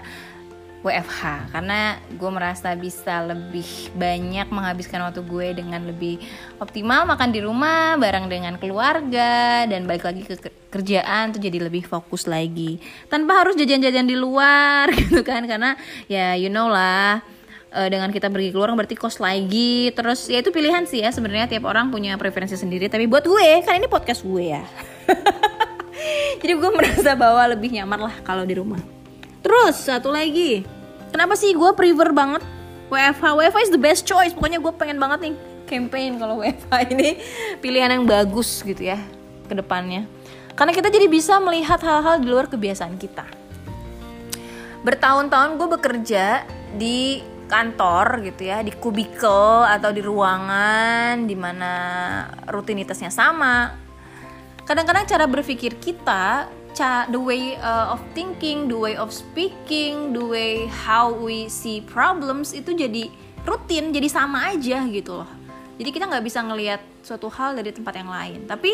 WFH 0.84 1.56
karena 1.56 2.04
gue 2.20 2.32
merasa 2.32 2.76
bisa 2.76 3.24
lebih 3.24 3.96
banyak 3.96 4.48
menghabiskan 4.52 5.00
waktu 5.04 5.24
gue 5.24 5.48
dengan 5.56 5.88
lebih 5.88 6.20
optimal 6.60 7.08
makan 7.08 7.32
di 7.32 7.40
rumah 7.44 7.96
bareng 7.96 8.28
dengan 8.28 8.60
keluarga 8.60 9.64
dan 9.68 9.88
balik 9.88 10.04
lagi 10.04 10.28
ke 10.28 10.36
kerjaan 10.68 11.32
tuh 11.32 11.40
jadi 11.40 11.64
lebih 11.64 11.88
fokus 11.88 12.28
lagi. 12.28 12.84
Tanpa 13.08 13.40
harus 13.40 13.56
jajan-jajan 13.56 14.04
di 14.04 14.20
luar 14.20 14.92
gitu 15.00 15.24
kan. 15.24 15.48
Karena 15.48 15.80
ya 16.12 16.36
you 16.36 16.52
know 16.52 16.68
lah 16.68 17.39
eh, 17.74 17.90
dengan 17.90 18.10
kita 18.14 18.30
pergi 18.30 18.50
keluar 18.54 18.74
berarti 18.74 18.96
kos 18.98 19.22
lagi 19.22 19.94
terus 19.94 20.30
ya 20.30 20.42
itu 20.42 20.50
pilihan 20.54 20.86
sih 20.86 21.02
ya 21.06 21.10
sebenarnya 21.14 21.50
tiap 21.50 21.70
orang 21.70 21.90
punya 21.94 22.18
preferensi 22.18 22.58
sendiri 22.58 22.90
tapi 22.90 23.06
buat 23.06 23.26
gue 23.26 23.64
kan 23.66 23.78
ini 23.78 23.88
podcast 23.90 24.26
gue 24.26 24.54
ya 24.56 24.64
jadi 26.42 26.54
gue 26.56 26.70
merasa 26.72 27.18
bahwa 27.18 27.44
lebih 27.52 27.74
nyaman 27.76 28.10
lah 28.10 28.16
kalau 28.24 28.46
di 28.46 28.56
rumah 28.58 29.00
Terus 29.40 29.88
satu 29.88 30.12
lagi, 30.12 30.68
kenapa 31.16 31.40
sih 31.40 31.56
gue 31.56 31.72
prefer 31.72 32.12
banget 32.12 32.44
WFH? 32.92 33.24
WFH 33.24 33.60
is 33.64 33.72
the 33.72 33.80
best 33.80 34.04
choice. 34.04 34.36
Pokoknya 34.36 34.60
gue 34.60 34.74
pengen 34.76 35.00
banget 35.00 35.32
nih 35.32 35.34
campaign 35.70 36.20
kalau 36.20 36.44
WFH 36.44 36.74
ini 36.94 37.10
pilihan 37.64 37.90
yang 37.96 38.04
bagus 38.04 38.60
gitu 38.62 38.92
ya 38.92 39.00
ke 39.48 39.54
depannya. 39.56 40.04
Karena 40.60 40.76
kita 40.76 40.92
jadi 40.92 41.08
bisa 41.08 41.40
melihat 41.40 41.80
hal-hal 41.80 42.20
di 42.20 42.28
luar 42.28 42.52
kebiasaan 42.52 43.00
kita. 43.00 43.24
Bertahun-tahun 44.84 45.56
gue 45.56 45.68
bekerja 45.72 46.44
di 46.76 47.24
kantor 47.50 48.22
gitu 48.22 48.48
ya, 48.48 48.62
di 48.62 48.70
kubikel 48.72 49.66
atau 49.66 49.90
di 49.90 50.00
ruangan 50.06 51.26
di 51.26 51.34
mana 51.34 51.72
rutinitasnya 52.48 53.10
sama. 53.10 53.74
Kadang-kadang 54.64 55.10
cara 55.10 55.26
berpikir 55.26 55.82
kita 55.82 56.46
the 57.12 57.20
way 57.20 57.60
uh, 57.60 57.92
of 57.92 58.00
thinking, 58.16 58.72
the 58.72 58.78
way 58.78 58.96
of 58.96 59.12
speaking, 59.12 60.16
the 60.16 60.24
way 60.24 60.64
how 60.70 61.12
we 61.12 61.52
see 61.52 61.84
problems 61.84 62.56
itu 62.56 62.72
jadi 62.72 63.12
rutin, 63.44 63.92
jadi 63.92 64.08
sama 64.08 64.56
aja 64.56 64.88
gitu 64.88 65.20
loh. 65.20 65.30
Jadi 65.76 65.90
kita 65.92 66.08
nggak 66.08 66.24
bisa 66.24 66.40
ngelihat 66.40 66.82
suatu 67.04 67.28
hal 67.28 67.60
dari 67.60 67.76
tempat 67.76 68.00
yang 68.00 68.08
lain. 68.08 68.48
Tapi 68.48 68.72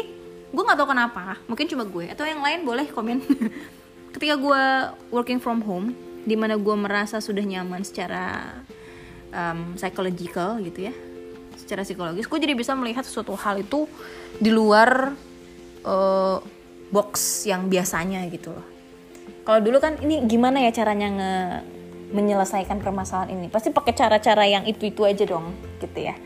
gue 0.53 0.63
nggak 0.63 0.77
tahu 0.77 0.89
kenapa, 0.93 1.41
mungkin 1.49 1.65
cuma 1.65 1.83
gue 1.85 2.05
atau 2.13 2.25
yang 2.25 2.45
lain 2.45 2.61
boleh 2.61 2.85
komen. 2.93 3.25
Ketika 4.13 4.37
gue 4.37 4.63
working 5.09 5.41
from 5.41 5.65
home, 5.65 5.97
di 6.25 6.33
mana 6.33 6.57
gue 6.57 6.75
merasa 6.75 7.21
sudah 7.21 7.45
nyaman 7.45 7.85
secara 7.85 8.57
um, 9.29 9.77
psychological 9.77 10.57
gitu 10.65 10.89
ya, 10.89 10.93
secara 11.55 11.85
psikologis, 11.85 12.25
gue 12.25 12.39
jadi 12.41 12.57
bisa 12.57 12.73
melihat 12.73 13.05
suatu 13.05 13.37
hal 13.37 13.61
itu 13.61 13.85
di 14.41 14.49
luar 14.49 15.13
uh, 15.85 16.37
box 16.89 17.45
yang 17.45 17.69
biasanya 17.69 18.25
gitu 18.33 18.51
loh. 18.51 18.65
Kalau 19.45 19.61
dulu 19.61 19.77
kan 19.77 20.01
ini 20.01 20.25
gimana 20.25 20.65
ya 20.65 20.73
caranya 20.73 21.07
nge 21.13 21.33
menyelesaikan 22.05 22.81
permasalahan 22.81 23.37
ini? 23.37 23.47
Pasti 23.49 23.69
pakai 23.69 23.93
cara-cara 23.93 24.45
yang 24.45 24.65
itu-itu 24.65 25.05
aja 25.05 25.25
dong, 25.25 25.53
gitu 25.77 26.05
ya. 26.05 26.17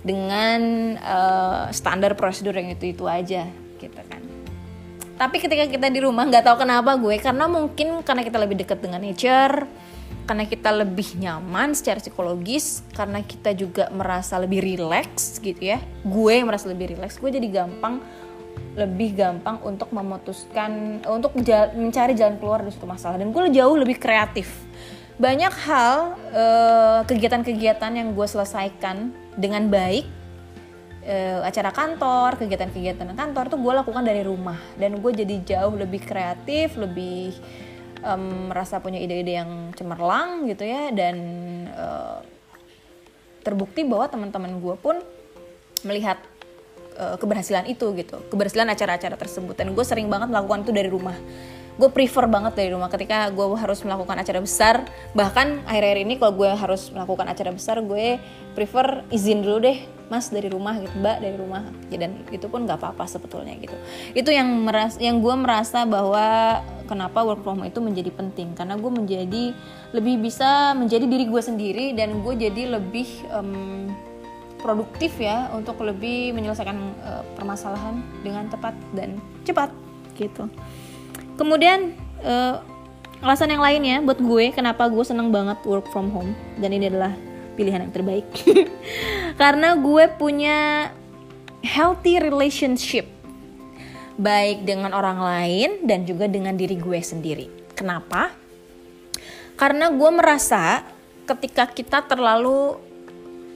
Dengan 0.00 0.60
uh, 1.00 1.68
standar 1.72 2.16
prosedur 2.16 2.56
yang 2.56 2.72
itu-itu 2.72 3.04
aja, 3.04 3.48
gitu 3.80 4.00
kan. 4.08 4.23
Tapi 5.14 5.38
ketika 5.38 5.70
kita 5.70 5.86
di 5.94 6.02
rumah 6.02 6.26
nggak 6.26 6.42
tahu 6.42 6.66
kenapa 6.66 6.98
gue 6.98 7.16
karena 7.22 7.46
mungkin 7.46 8.02
karena 8.02 8.22
kita 8.26 8.38
lebih 8.42 8.56
dekat 8.58 8.82
dengan 8.82 8.98
nature 8.98 9.66
karena 10.24 10.44
kita 10.48 10.72
lebih 10.72 11.20
nyaman 11.20 11.76
secara 11.76 12.00
psikologis 12.00 12.80
karena 12.96 13.20
kita 13.20 13.52
juga 13.52 13.92
merasa 13.92 14.40
lebih 14.40 14.64
rileks 14.64 15.36
gitu 15.38 15.60
ya. 15.60 15.78
Gue 16.00 16.40
merasa 16.40 16.72
lebih 16.72 16.96
rileks 16.96 17.20
gue 17.20 17.28
jadi 17.28 17.48
gampang 17.62 18.00
lebih 18.78 19.18
gampang 19.18 19.58
untuk 19.66 19.90
memutuskan 19.90 21.02
untuk 21.10 21.34
mencari 21.74 22.14
jalan 22.14 22.38
keluar 22.40 22.62
dari 22.64 22.72
suatu 22.72 22.88
masalah. 22.88 23.20
Dan 23.20 23.30
gue 23.30 23.52
jauh 23.52 23.76
lebih 23.76 24.00
kreatif. 24.00 24.48
Banyak 25.20 25.54
hal 25.68 26.18
eh, 26.32 27.00
kegiatan-kegiatan 27.06 27.92
yang 27.94 28.16
gue 28.16 28.26
selesaikan 28.26 29.12
dengan 29.36 29.68
baik 29.70 30.23
uh, 31.04 31.40
acara 31.44 31.70
kantor 31.70 32.40
kegiatan-kegiatan 32.40 33.12
kantor 33.12 33.44
tuh 33.52 33.58
gue 33.60 33.72
lakukan 33.72 34.04
dari 34.04 34.24
rumah. 34.24 34.58
Dan 34.76 34.98
gue 34.98 35.12
jadi 35.12 35.36
jauh 35.44 35.74
lebih 35.76 36.02
kreatif 36.02 36.76
lebih 36.80 37.36
um, 38.02 38.50
merasa 38.50 38.80
punya 38.80 38.98
ide-ide 38.98 39.40
yang 39.40 39.70
cemerlang 39.76 40.48
gitu 40.48 40.64
ya. 40.64 40.90
Dan 40.90 41.16
uh, 41.70 42.20
terbukti 43.44 43.84
bahwa 43.84 44.08
teman-teman 44.08 44.56
gue 44.58 44.76
pun 44.80 44.96
melihat 45.84 46.16
uh, 46.96 47.16
keberhasilan 47.20 47.68
itu 47.68 47.92
gitu. 47.94 48.20
Keberhasilan 48.32 48.72
acara-acara 48.72 49.16
tersebut. 49.20 49.54
Dan 49.54 49.76
gue 49.76 49.84
sering 49.84 50.08
banget 50.08 50.32
melakukan 50.32 50.64
itu 50.64 50.72
dari 50.72 50.88
rumah. 50.88 51.16
Gue 51.74 51.90
prefer 51.90 52.30
banget 52.30 52.54
dari 52.54 52.70
rumah. 52.70 52.86
Ketika 52.86 53.28
gue 53.34 53.46
harus 53.58 53.82
melakukan 53.82 54.16
acara 54.16 54.40
besar 54.40 54.86
bahkan 55.10 55.60
akhir-akhir 55.66 55.98
ini 56.06 56.14
kalau 56.16 56.32
gue 56.38 56.50
harus 56.54 56.88
melakukan 56.94 57.26
acara 57.26 57.50
besar 57.50 57.82
gue 57.82 58.22
prefer 58.54 59.02
izin 59.10 59.42
dulu 59.42 59.58
deh 59.58 59.93
mas 60.12 60.28
dari 60.28 60.52
rumah 60.52 60.76
gitu 60.76 60.92
mbak 61.00 61.18
dari 61.20 61.36
rumah. 61.36 61.64
Ya, 61.88 62.04
dan 62.04 62.24
itu 62.28 62.46
pun 62.48 62.68
nggak 62.68 62.80
apa-apa 62.80 63.08
sebetulnya 63.08 63.56
gitu. 63.56 63.76
Itu 64.12 64.30
yang 64.30 64.48
meras 64.64 65.00
yang 65.00 65.24
gue 65.24 65.34
merasa 65.36 65.88
bahwa 65.88 66.60
kenapa 66.84 67.24
work 67.24 67.40
from 67.42 67.60
home 67.60 67.68
itu 67.68 67.80
menjadi 67.80 68.10
penting. 68.12 68.52
Karena 68.52 68.76
gue 68.76 68.90
menjadi 68.92 69.44
lebih 69.96 70.20
bisa 70.20 70.76
menjadi 70.76 71.06
diri 71.08 71.24
gue 71.28 71.42
sendiri 71.42 71.86
dan 71.96 72.20
gue 72.20 72.34
jadi 72.36 72.76
lebih 72.76 73.08
um, 73.32 73.88
produktif 74.60 75.20
ya 75.20 75.52
untuk 75.52 75.80
lebih 75.84 76.32
menyelesaikan 76.32 76.76
uh, 77.04 77.22
permasalahan 77.36 78.00
dengan 78.24 78.48
tepat 78.48 78.72
dan 78.96 79.20
cepat 79.44 79.68
gitu. 80.16 80.48
Kemudian 81.36 81.92
uh, 82.24 82.60
alasan 83.24 83.52
yang 83.52 83.64
lainnya 83.64 84.00
buat 84.04 84.20
gue 84.20 84.52
kenapa 84.52 84.88
gue 84.88 85.04
seneng 85.04 85.32
banget 85.32 85.60
work 85.64 85.88
from 85.92 86.12
home. 86.12 86.32
Dan 86.60 86.72
ini 86.76 86.88
adalah 86.88 87.12
pilihan 87.54 87.86
yang 87.86 87.94
terbaik 87.94 88.26
karena 89.34 89.74
gue 89.78 90.04
punya 90.14 90.90
healthy 91.64 92.20
relationship. 92.22 93.08
Baik 94.14 94.62
dengan 94.62 94.94
orang 94.94 95.18
lain 95.18 95.70
dan 95.90 96.06
juga 96.06 96.30
dengan 96.30 96.54
diri 96.54 96.78
gue 96.78 97.00
sendiri. 97.02 97.50
Kenapa? 97.74 98.30
Karena 99.58 99.90
gue 99.90 100.10
merasa 100.14 100.86
ketika 101.26 101.66
kita 101.66 102.06
terlalu 102.06 102.78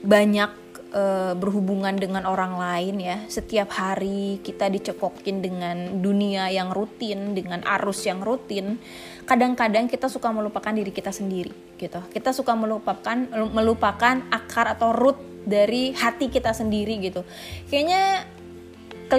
banyak 0.03 0.51
uh, 0.95 1.35
berhubungan 1.37 1.95
dengan 1.99 2.25
orang 2.25 2.57
lain 2.57 2.97
ya 3.03 3.17
setiap 3.29 3.75
hari 3.77 4.41
kita 4.41 4.71
dicekokin 4.73 5.43
dengan 5.45 6.01
dunia 6.01 6.49
yang 6.49 6.73
rutin 6.73 7.37
dengan 7.37 7.61
arus 7.79 8.09
yang 8.09 8.23
rutin 8.25 8.81
kadang-kadang 9.29 9.93
kita 9.93 10.09
suka 10.09 10.33
melupakan 10.33 10.73
diri 10.73 10.89
kita 10.89 11.13
sendiri 11.13 11.53
gitu. 11.77 12.01
Kita 12.09 12.33
suka 12.33 12.57
melupakan 12.57 13.29
melupakan 13.53 14.25
akar 14.33 14.73
atau 14.73 14.97
root 14.97 15.21
dari 15.45 15.93
hati 15.93 16.33
kita 16.33 16.57
sendiri 16.57 16.97
gitu. 17.05 17.29
Kayaknya 17.69 18.25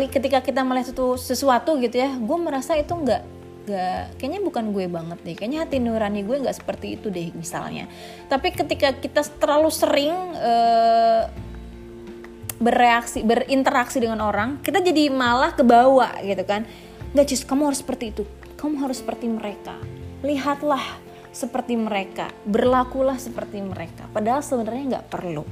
ketika 0.10 0.42
kita 0.42 0.66
melihat 0.66 0.90
sesuatu, 0.90 1.14
sesuatu 1.14 1.72
gitu 1.78 2.02
ya 2.02 2.18
gue 2.18 2.38
merasa 2.42 2.74
itu 2.74 2.90
nggak 2.90 3.38
nggak 3.70 4.18
kayaknya 4.18 4.42
bukan 4.42 4.74
gue 4.74 4.90
banget 4.90 5.18
deh. 5.22 5.36
Kayaknya 5.38 5.60
hati 5.62 5.78
nurani 5.78 6.26
gue 6.26 6.42
nggak 6.42 6.58
seperti 6.58 6.98
itu 6.98 7.14
deh 7.14 7.30
misalnya. 7.38 7.86
Tapi 8.26 8.50
ketika 8.50 8.98
kita 8.98 9.22
terlalu 9.38 9.70
sering 9.70 10.18
uh, 10.42 11.30
bereaksi 12.58 13.22
berinteraksi 13.22 14.02
dengan 14.02 14.26
orang 14.26 14.58
kita 14.66 14.82
jadi 14.82 15.14
malah 15.14 15.54
kebawa 15.54 16.18
gitu 16.26 16.42
kan. 16.50 16.66
Nggak 17.14 17.30
cis 17.30 17.46
kamu 17.46 17.70
harus 17.70 17.86
seperti 17.86 18.10
itu. 18.10 18.26
Kamu 18.58 18.82
harus 18.82 19.06
seperti 19.06 19.30
mereka 19.30 19.99
lihatlah 20.26 20.82
seperti 21.30 21.78
mereka 21.78 22.28
berlakulah 22.44 23.16
seperti 23.16 23.62
mereka. 23.64 24.10
Padahal 24.12 24.42
sebenarnya 24.44 24.98
nggak 24.98 25.08
perlu. 25.08 25.46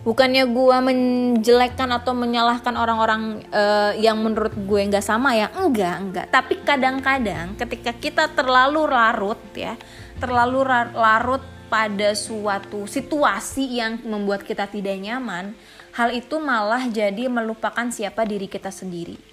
Bukannya 0.00 0.48
gue 0.48 0.76
menjelekkan 0.80 1.92
atau 1.92 2.16
menyalahkan 2.16 2.72
orang-orang 2.72 3.44
uh, 3.52 3.92
yang 4.00 4.16
menurut 4.16 4.56
gue 4.56 4.80
nggak 4.88 5.04
sama 5.04 5.36
ya? 5.36 5.52
Enggak 5.52 5.96
enggak. 6.00 6.26
Tapi 6.32 6.54
kadang-kadang 6.64 7.52
ketika 7.60 7.92
kita 7.92 8.24
terlalu 8.32 8.88
larut 8.88 9.40
ya 9.52 9.76
terlalu 10.16 10.64
larut 10.96 11.44
pada 11.68 12.16
suatu 12.16 12.84
situasi 12.88 13.78
yang 13.80 14.00
membuat 14.04 14.44
kita 14.44 14.68
tidak 14.68 14.96
nyaman 15.00 15.52
hal 15.94 16.10
itu 16.12 16.36
malah 16.40 16.86
jadi 16.88 17.28
melupakan 17.28 17.88
siapa 17.92 18.24
diri 18.24 18.48
kita 18.48 18.72
sendiri. 18.72 19.29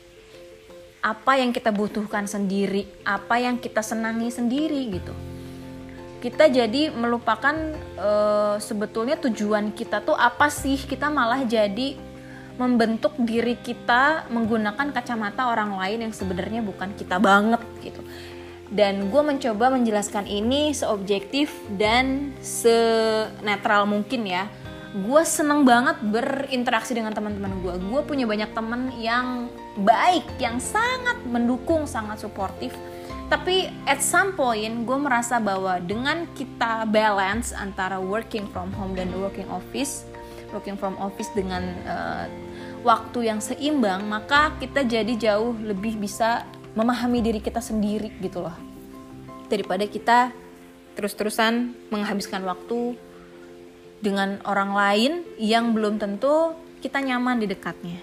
Apa 1.01 1.37
yang 1.39 1.53
kita 1.53 1.69
butuhkan 1.71 2.25
sendiri, 2.25 2.89
apa 3.05 3.39
yang 3.39 3.61
kita 3.61 3.79
senangi 3.85 4.33
sendiri 4.33 4.81
gitu. 4.91 5.13
Kita 6.17 6.49
jadi 6.49 6.89
melupakan 6.89 7.53
e, 7.95 8.11
sebetulnya 8.57 9.15
tujuan 9.21 9.71
kita 9.71 10.01
tuh 10.01 10.17
apa 10.17 10.49
sih? 10.49 10.75
Kita 10.75 11.13
malah 11.13 11.45
jadi 11.45 11.93
membentuk 12.57 13.13
diri 13.21 13.53
kita 13.61 14.25
menggunakan 14.33 14.89
kacamata 14.89 15.45
orang 15.53 15.77
lain 15.77 16.09
yang 16.09 16.13
sebenarnya 16.13 16.65
bukan 16.65 16.89
kita 16.97 17.21
banget 17.21 17.61
gitu 17.85 18.01
dan 18.67 19.07
gue 19.07 19.21
mencoba 19.23 19.71
menjelaskan 19.71 20.27
ini 20.27 20.75
seobjektif 20.75 21.53
dan 21.79 22.35
senetral 22.43 23.87
mungkin 23.87 24.27
ya 24.27 24.51
gue 24.91 25.23
seneng 25.23 25.63
banget 25.63 25.99
berinteraksi 26.03 26.97
dengan 26.97 27.15
teman-teman 27.15 27.53
gue 27.63 27.73
gue 27.79 28.01
punya 28.03 28.25
banyak 28.27 28.51
temen 28.51 28.91
yang 28.99 29.47
baik 29.81 30.25
yang 30.41 30.57
sangat 30.57 31.21
mendukung 31.27 31.85
sangat 31.85 32.21
suportif 32.21 32.73
tapi 33.27 33.67
at 33.83 33.99
some 33.99 34.33
point 34.33 34.87
gue 34.87 34.97
merasa 34.97 35.37
bahwa 35.37 35.83
dengan 35.83 36.25
kita 36.31 36.87
balance 36.87 37.51
antara 37.51 37.99
working 37.99 38.47
from 38.55 38.71
home 38.73 38.95
dan 38.95 39.11
working 39.19 39.47
office 39.51 40.07
working 40.55 40.79
from 40.79 40.95
office 40.97 41.27
dengan 41.35 41.75
uh, 41.83 42.25
waktu 42.87 43.27
yang 43.27 43.43
seimbang 43.43 44.07
maka 44.07 44.55
kita 44.63 44.87
jadi 44.87 45.13
jauh 45.15 45.53
lebih 45.59 45.99
bisa 45.99 46.47
memahami 46.71 47.19
diri 47.19 47.39
kita 47.43 47.59
sendiri 47.59 48.15
gitu 48.23 48.47
loh 48.47 48.55
daripada 49.51 49.83
kita 49.83 50.31
terus-terusan 50.97 51.77
menghabiskan 51.93 52.41
waktu 52.41 52.97
dengan 54.01 54.41
orang 54.45 54.71
lain 54.73 55.11
yang 55.41 55.73
belum 55.73 55.97
tentu 55.97 56.53
kita 56.81 57.01
nyaman 57.01 57.41
di 57.41 57.47
dekatnya. 57.49 57.97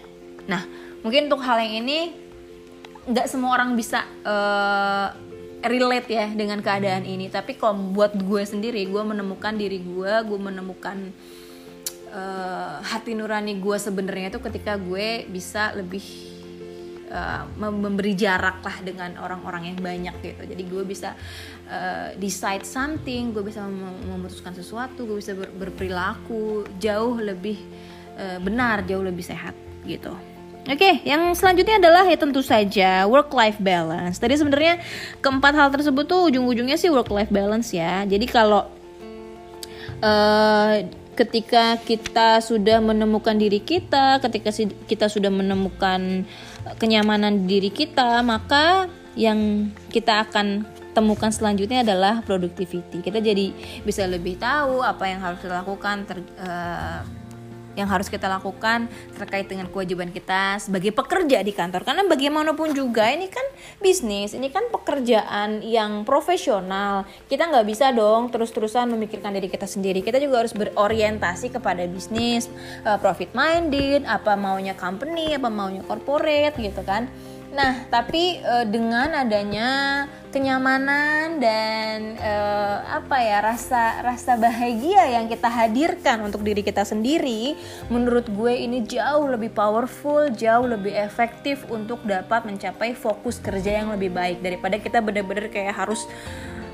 Nah, 0.50 0.62
mungkin 1.05 1.29
untuk 1.29 1.45
hal 1.45 1.61
yang 1.61 1.85
ini 1.85 1.99
nggak 3.05 3.29
semua 3.29 3.61
orang 3.61 3.77
bisa 3.77 4.03
uh, 4.25 5.12
relate 5.64 6.09
ya 6.09 6.27
dengan 6.33 6.61
keadaan 6.64 7.05
ini. 7.05 7.29
Tapi 7.29 7.57
kalau 7.61 7.93
buat 7.93 8.17
gue 8.17 8.43
sendiri, 8.45 8.88
gue 8.88 9.03
menemukan 9.05 9.53
diri 9.57 9.81
gue, 9.81 10.12
gue 10.25 10.38
menemukan 10.40 11.12
uh, 12.14 12.81
hati 12.81 13.12
nurani 13.12 13.59
gue 13.59 13.77
sebenarnya 13.77 14.33
itu 14.33 14.40
ketika 14.40 14.79
gue 14.79 15.27
bisa 15.29 15.75
lebih 15.75 16.05
uh, 17.11 17.45
memberi 17.59 18.14
jarak 18.14 18.62
lah 18.62 18.77
dengan 18.81 19.19
orang-orang 19.19 19.75
yang 19.75 19.79
banyak 19.83 20.14
gitu 20.23 20.43
jadi 20.47 20.62
gue 20.62 20.83
bisa 20.87 21.11
uh, 21.69 22.14
decide 22.17 22.62
something 22.64 23.35
gue 23.35 23.43
bisa 23.43 23.67
memutuskan 24.07 24.55
sesuatu 24.55 25.05
gue 25.05 25.19
bisa 25.19 25.35
ber 25.35 25.51
berperilaku 25.51 26.64
jauh 26.79 27.19
lebih 27.19 27.59
uh, 28.17 28.38
benar 28.40 28.87
jauh 28.87 29.03
lebih 29.03 29.27
sehat 29.27 29.53
gitu 29.85 30.14
Oke, 30.64 30.81
okay, 30.81 30.94
yang 31.05 31.37
selanjutnya 31.37 31.77
adalah 31.77 32.09
ya 32.09 32.16
tentu 32.16 32.40
saja 32.40 33.05
work 33.05 33.37
life 33.37 33.61
balance. 33.61 34.16
Tadi 34.16 34.33
sebenarnya 34.33 34.81
keempat 35.20 35.53
hal 35.53 35.68
tersebut 35.68 36.09
tuh 36.09 36.33
ujung-ujungnya 36.33 36.81
sih 36.81 36.88
work 36.88 37.12
life 37.12 37.29
balance 37.29 37.77
ya. 37.77 38.09
Jadi 38.09 38.24
kalau 38.24 38.64
uh, 40.00 40.74
ketika 41.12 41.77
kita 41.85 42.40
sudah 42.40 42.81
menemukan 42.81 43.37
diri 43.37 43.61
kita, 43.61 44.24
ketika 44.24 44.48
kita 44.88 45.12
sudah 45.12 45.29
menemukan 45.29 46.24
kenyamanan 46.81 47.44
diri 47.44 47.68
kita, 47.68 48.24
maka 48.24 48.88
yang 49.20 49.68
kita 49.92 50.24
akan 50.24 50.64
temukan 50.96 51.29
selanjutnya 51.29 51.85
adalah 51.85 52.24
productivity. 52.24 53.05
Kita 53.05 53.20
jadi 53.20 53.53
bisa 53.85 54.09
lebih 54.09 54.40
tahu 54.40 54.81
apa 54.81 55.12
yang 55.12 55.20
harus 55.20 55.42
dilakukan 55.42 56.09
ter, 56.09 56.18
uh, 56.40 57.03
yang 57.74 57.90
harus 57.90 58.10
kita 58.10 58.26
lakukan 58.26 58.87
terkait 59.18 59.46
dengan 59.46 59.70
kewajiban 59.70 60.10
kita 60.10 60.58
sebagai 60.62 60.94
pekerja 60.94 61.42
di 61.42 61.52
kantor. 61.54 61.82
Karena 61.87 62.02
bagaimanapun 62.06 62.74
juga 62.74 63.10
ini 63.10 63.30
kan 63.30 63.44
bisnis 63.82 64.34
ini 64.34 64.50
kan 64.50 64.70
pekerjaan 64.70 65.62
yang 65.62 66.02
profesional. 66.02 67.06
Kita 67.26 67.50
nggak 67.50 67.66
bisa 67.66 67.90
dong 67.94 68.30
terus-terusan 68.30 68.90
memikirkan 68.94 69.34
diri 69.34 69.50
kita 69.50 69.66
sendiri. 69.66 70.00
Kita 70.02 70.18
juga 70.18 70.46
harus 70.46 70.54
berorientasi 70.54 71.54
kepada 71.54 71.87
bisnis 71.87 72.48
uh, 72.87 72.96
profit 72.98 73.34
minded 73.37 74.06
apa 74.06 74.38
maunya 74.38 74.72
company 74.74 75.34
apa 75.34 75.50
maunya 75.50 75.82
corporate 75.84 76.56
gitu 76.58 76.82
kan. 76.87 77.10
Nah, 77.54 77.87
tapi 77.87 78.42
uh, 78.42 78.66
dengan 78.66 79.14
adanya 79.14 79.70
kenyamanan 80.35 81.38
dan 81.38 82.18
uh, 82.18 82.83
apa 82.90 83.23
ya 83.23 83.38
rasa 83.38 84.03
rasa 84.03 84.35
bahagia 84.35 85.14
yang 85.14 85.31
kita 85.31 85.47
hadirkan 85.47 86.27
untuk 86.27 86.42
diri 86.42 86.66
kita 86.66 86.83
sendiri, 86.83 87.55
menurut 87.87 88.27
gue 88.27 88.51
ini 88.51 88.83
jauh 88.83 89.31
lebih 89.31 89.55
powerful, 89.55 90.27
jauh 90.35 90.66
lebih 90.66 90.90
efektif 90.90 91.62
untuk 91.70 92.03
dapat 92.03 92.42
mencapai 92.42 92.99
fokus 92.99 93.38
kerja 93.38 93.87
yang 93.87 93.94
lebih 93.94 94.11
baik. 94.11 94.42
Daripada 94.42 94.83
kita 94.83 94.99
benar-benar 94.99 95.47
kayak 95.55 95.79
harus 95.79 96.03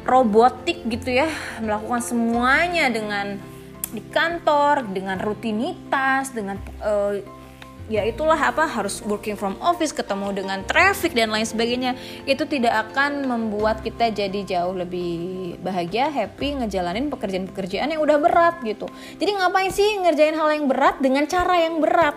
robotik 0.09 0.81
gitu 0.89 1.13
ya, 1.13 1.29
melakukan 1.61 2.01
semuanya 2.01 2.89
dengan 2.89 3.37
di 3.91 4.01
kantor 4.09 4.87
dengan 4.89 5.19
rutinitas 5.19 6.31
dengan 6.33 6.57
uh, 6.81 7.40
ya 7.91 8.07
itulah 8.07 8.39
apa 8.39 8.71
harus 8.71 9.03
working 9.03 9.35
from 9.35 9.59
office 9.59 9.91
ketemu 9.91 10.31
dengan 10.31 10.63
traffic 10.63 11.11
dan 11.11 11.35
lain 11.35 11.43
sebagainya. 11.43 11.99
Itu 12.23 12.47
tidak 12.47 12.89
akan 12.89 13.27
membuat 13.27 13.83
kita 13.83 14.15
jadi 14.15 14.47
jauh 14.47 14.79
lebih 14.79 15.59
bahagia 15.59 16.07
happy 16.07 16.63
ngejalanin 16.63 17.11
pekerjaan-pekerjaan 17.11 17.91
yang 17.91 18.01
udah 18.01 18.23
berat 18.23 18.63
gitu. 18.63 18.87
Jadi 19.19 19.31
ngapain 19.35 19.75
sih 19.75 19.99
ngerjain 20.07 20.39
hal 20.39 20.49
yang 20.55 20.71
berat 20.71 21.03
dengan 21.03 21.27
cara 21.27 21.67
yang 21.67 21.83
berat? 21.83 22.15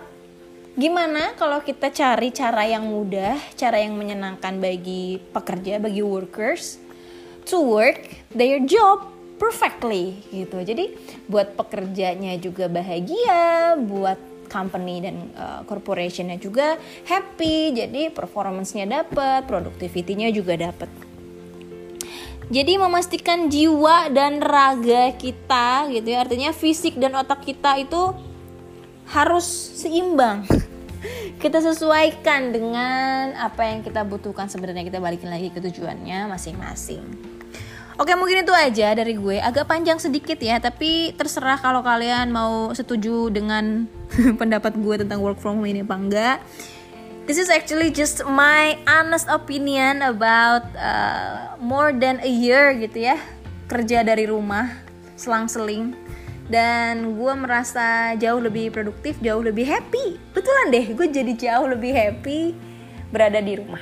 Gimana 0.78 1.34
kalau 1.34 1.58
kita 1.62 1.90
cari 1.90 2.30
cara 2.30 2.66
yang 2.66 2.86
mudah 2.86 3.34
cara 3.58 3.82
yang 3.82 3.98
menyenangkan 3.98 4.58
bagi 4.62 5.18
pekerja 5.34 5.82
bagi 5.82 6.02
workers 6.02 6.78
to 7.46 7.62
work 7.62 7.98
their 8.30 8.62
job 8.62 9.10
perfectly 9.38 10.22
gitu. 10.30 10.62
Jadi 10.62 10.94
buat 11.26 11.54
pekerjanya 11.58 12.38
juga 12.38 12.66
bahagia 12.70 13.74
buat 13.78 14.33
company 14.46 15.00
dan 15.04 15.30
uh, 15.34 15.60
corporationnya 15.66 16.36
juga 16.38 16.76
happy. 17.08 17.74
Jadi 17.74 18.12
performance-nya 18.12 18.86
dapat 18.86 19.48
productivity-nya 19.48 20.30
juga 20.30 20.56
dapat 20.56 21.14
jadi 22.52 22.76
memastikan 22.76 23.48
jiwa 23.48 24.12
dan 24.12 24.36
raga 24.44 25.16
kita 25.16 25.88
gitu 25.88 26.12
ya. 26.12 26.28
Artinya 26.28 26.52
fisik 26.52 27.00
dan 27.00 27.16
otak 27.16 27.40
kita 27.40 27.80
itu 27.80 28.12
harus 29.08 29.46
seimbang. 29.80 30.44
Kita 31.42 31.60
sesuaikan 31.60 32.56
dengan 32.56 33.36
apa 33.36 33.68
yang 33.68 33.84
kita 33.84 34.00
butuhkan 34.08 34.48
sebenarnya. 34.48 34.88
Kita 34.88 35.04
balikin 35.04 35.28
lagi 35.28 35.52
ke 35.52 35.60
tujuannya 35.60 36.24
masing-masing 36.32 37.33
Oke 37.94 38.10
mungkin 38.18 38.42
itu 38.42 38.50
aja 38.50 38.90
dari 38.90 39.14
gue 39.14 39.38
agak 39.38 39.70
panjang 39.70 40.02
sedikit 40.02 40.34
ya 40.42 40.58
tapi 40.58 41.14
terserah 41.14 41.62
kalau 41.62 41.78
kalian 41.78 42.34
mau 42.34 42.74
setuju 42.74 43.30
dengan 43.30 43.86
pendapat 44.40 44.74
gue 44.74 45.06
tentang 45.06 45.22
work 45.22 45.38
from 45.38 45.62
home 45.62 45.70
ini 45.70 45.86
apa 45.86 45.94
enggak. 45.94 46.38
This 47.30 47.38
is 47.38 47.48
actually 47.48 47.94
just 47.94 48.26
my 48.26 48.74
honest 48.90 49.30
opinion 49.30 50.02
about 50.02 50.66
uh, 50.74 51.54
more 51.62 51.94
than 51.94 52.18
a 52.20 52.28
year 52.28 52.74
gitu 52.74 53.14
ya 53.14 53.16
kerja 53.70 54.02
dari 54.02 54.26
rumah 54.26 54.68
selang-seling 55.14 55.94
dan 56.50 57.16
gue 57.16 57.32
merasa 57.38 58.12
jauh 58.18 58.42
lebih 58.42 58.74
produktif, 58.74 59.16
jauh 59.22 59.40
lebih 59.40 59.64
happy. 59.64 60.20
Betulan 60.36 60.68
deh, 60.74 60.86
gue 60.92 61.06
jadi 61.08 61.32
jauh 61.32 61.70
lebih 61.70 61.94
happy 61.94 62.52
berada 63.08 63.40
di 63.40 63.56
rumah. 63.56 63.80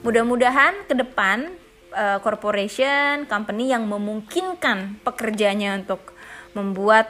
Mudah-mudahan 0.00 0.86
ke 0.88 0.94
depan 0.94 1.65
uh, 1.96 2.18
corporation, 2.20 3.24
company 3.24 3.72
yang 3.72 3.88
memungkinkan 3.88 5.00
pekerjanya 5.00 5.80
untuk 5.80 6.12
membuat 6.52 7.08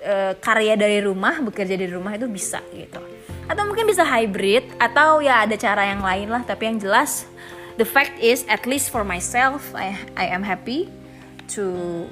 uh, 0.00 0.32
karya 0.40 0.74
dari 0.74 1.04
rumah, 1.04 1.44
bekerja 1.44 1.76
dari 1.76 1.92
rumah 1.92 2.16
itu 2.16 2.26
bisa 2.26 2.64
gitu. 2.72 2.98
Atau 3.46 3.68
mungkin 3.68 3.84
bisa 3.84 4.02
hybrid 4.08 4.64
atau 4.80 5.20
ya 5.20 5.44
ada 5.44 5.54
cara 5.60 5.92
yang 5.92 6.00
lain 6.00 6.32
lah, 6.32 6.42
tapi 6.42 6.72
yang 6.72 6.80
jelas 6.80 7.28
the 7.76 7.84
fact 7.84 8.16
is 8.20 8.48
at 8.48 8.64
least 8.68 8.92
for 8.92 9.04
myself 9.04 9.72
I 9.76 9.96
I 10.16 10.28
am 10.32 10.44
happy 10.44 10.88
to 11.56 12.04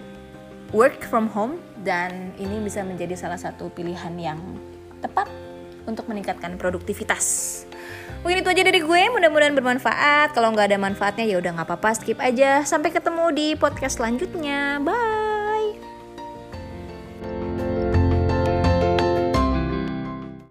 work 0.73 1.03
from 1.09 1.29
home 1.33 1.59
dan 1.83 2.33
ini 2.37 2.61
bisa 2.62 2.85
menjadi 2.85 3.16
salah 3.16 3.40
satu 3.40 3.73
pilihan 3.73 4.14
yang 4.21 4.38
tepat 5.01 5.27
untuk 5.88 6.07
meningkatkan 6.07 6.61
produktivitas. 6.61 7.64
Mungkin 8.20 8.44
itu 8.44 8.50
aja 8.52 8.62
dari 8.62 8.80
gue, 8.85 9.02
mudah-mudahan 9.16 9.56
bermanfaat. 9.56 10.37
Kalau 10.37 10.52
nggak 10.52 10.68
ada 10.72 10.78
manfaatnya 10.78 11.24
ya 11.24 11.40
udah 11.40 11.56
nggak 11.56 11.68
apa-apa, 11.72 11.96
skip 11.96 12.20
aja. 12.20 12.61
Sampai 12.68 12.92
ketemu 12.92 13.33
di 13.33 13.46
podcast 13.56 13.96
selanjutnya. 13.96 14.76
Bye. 14.85 15.39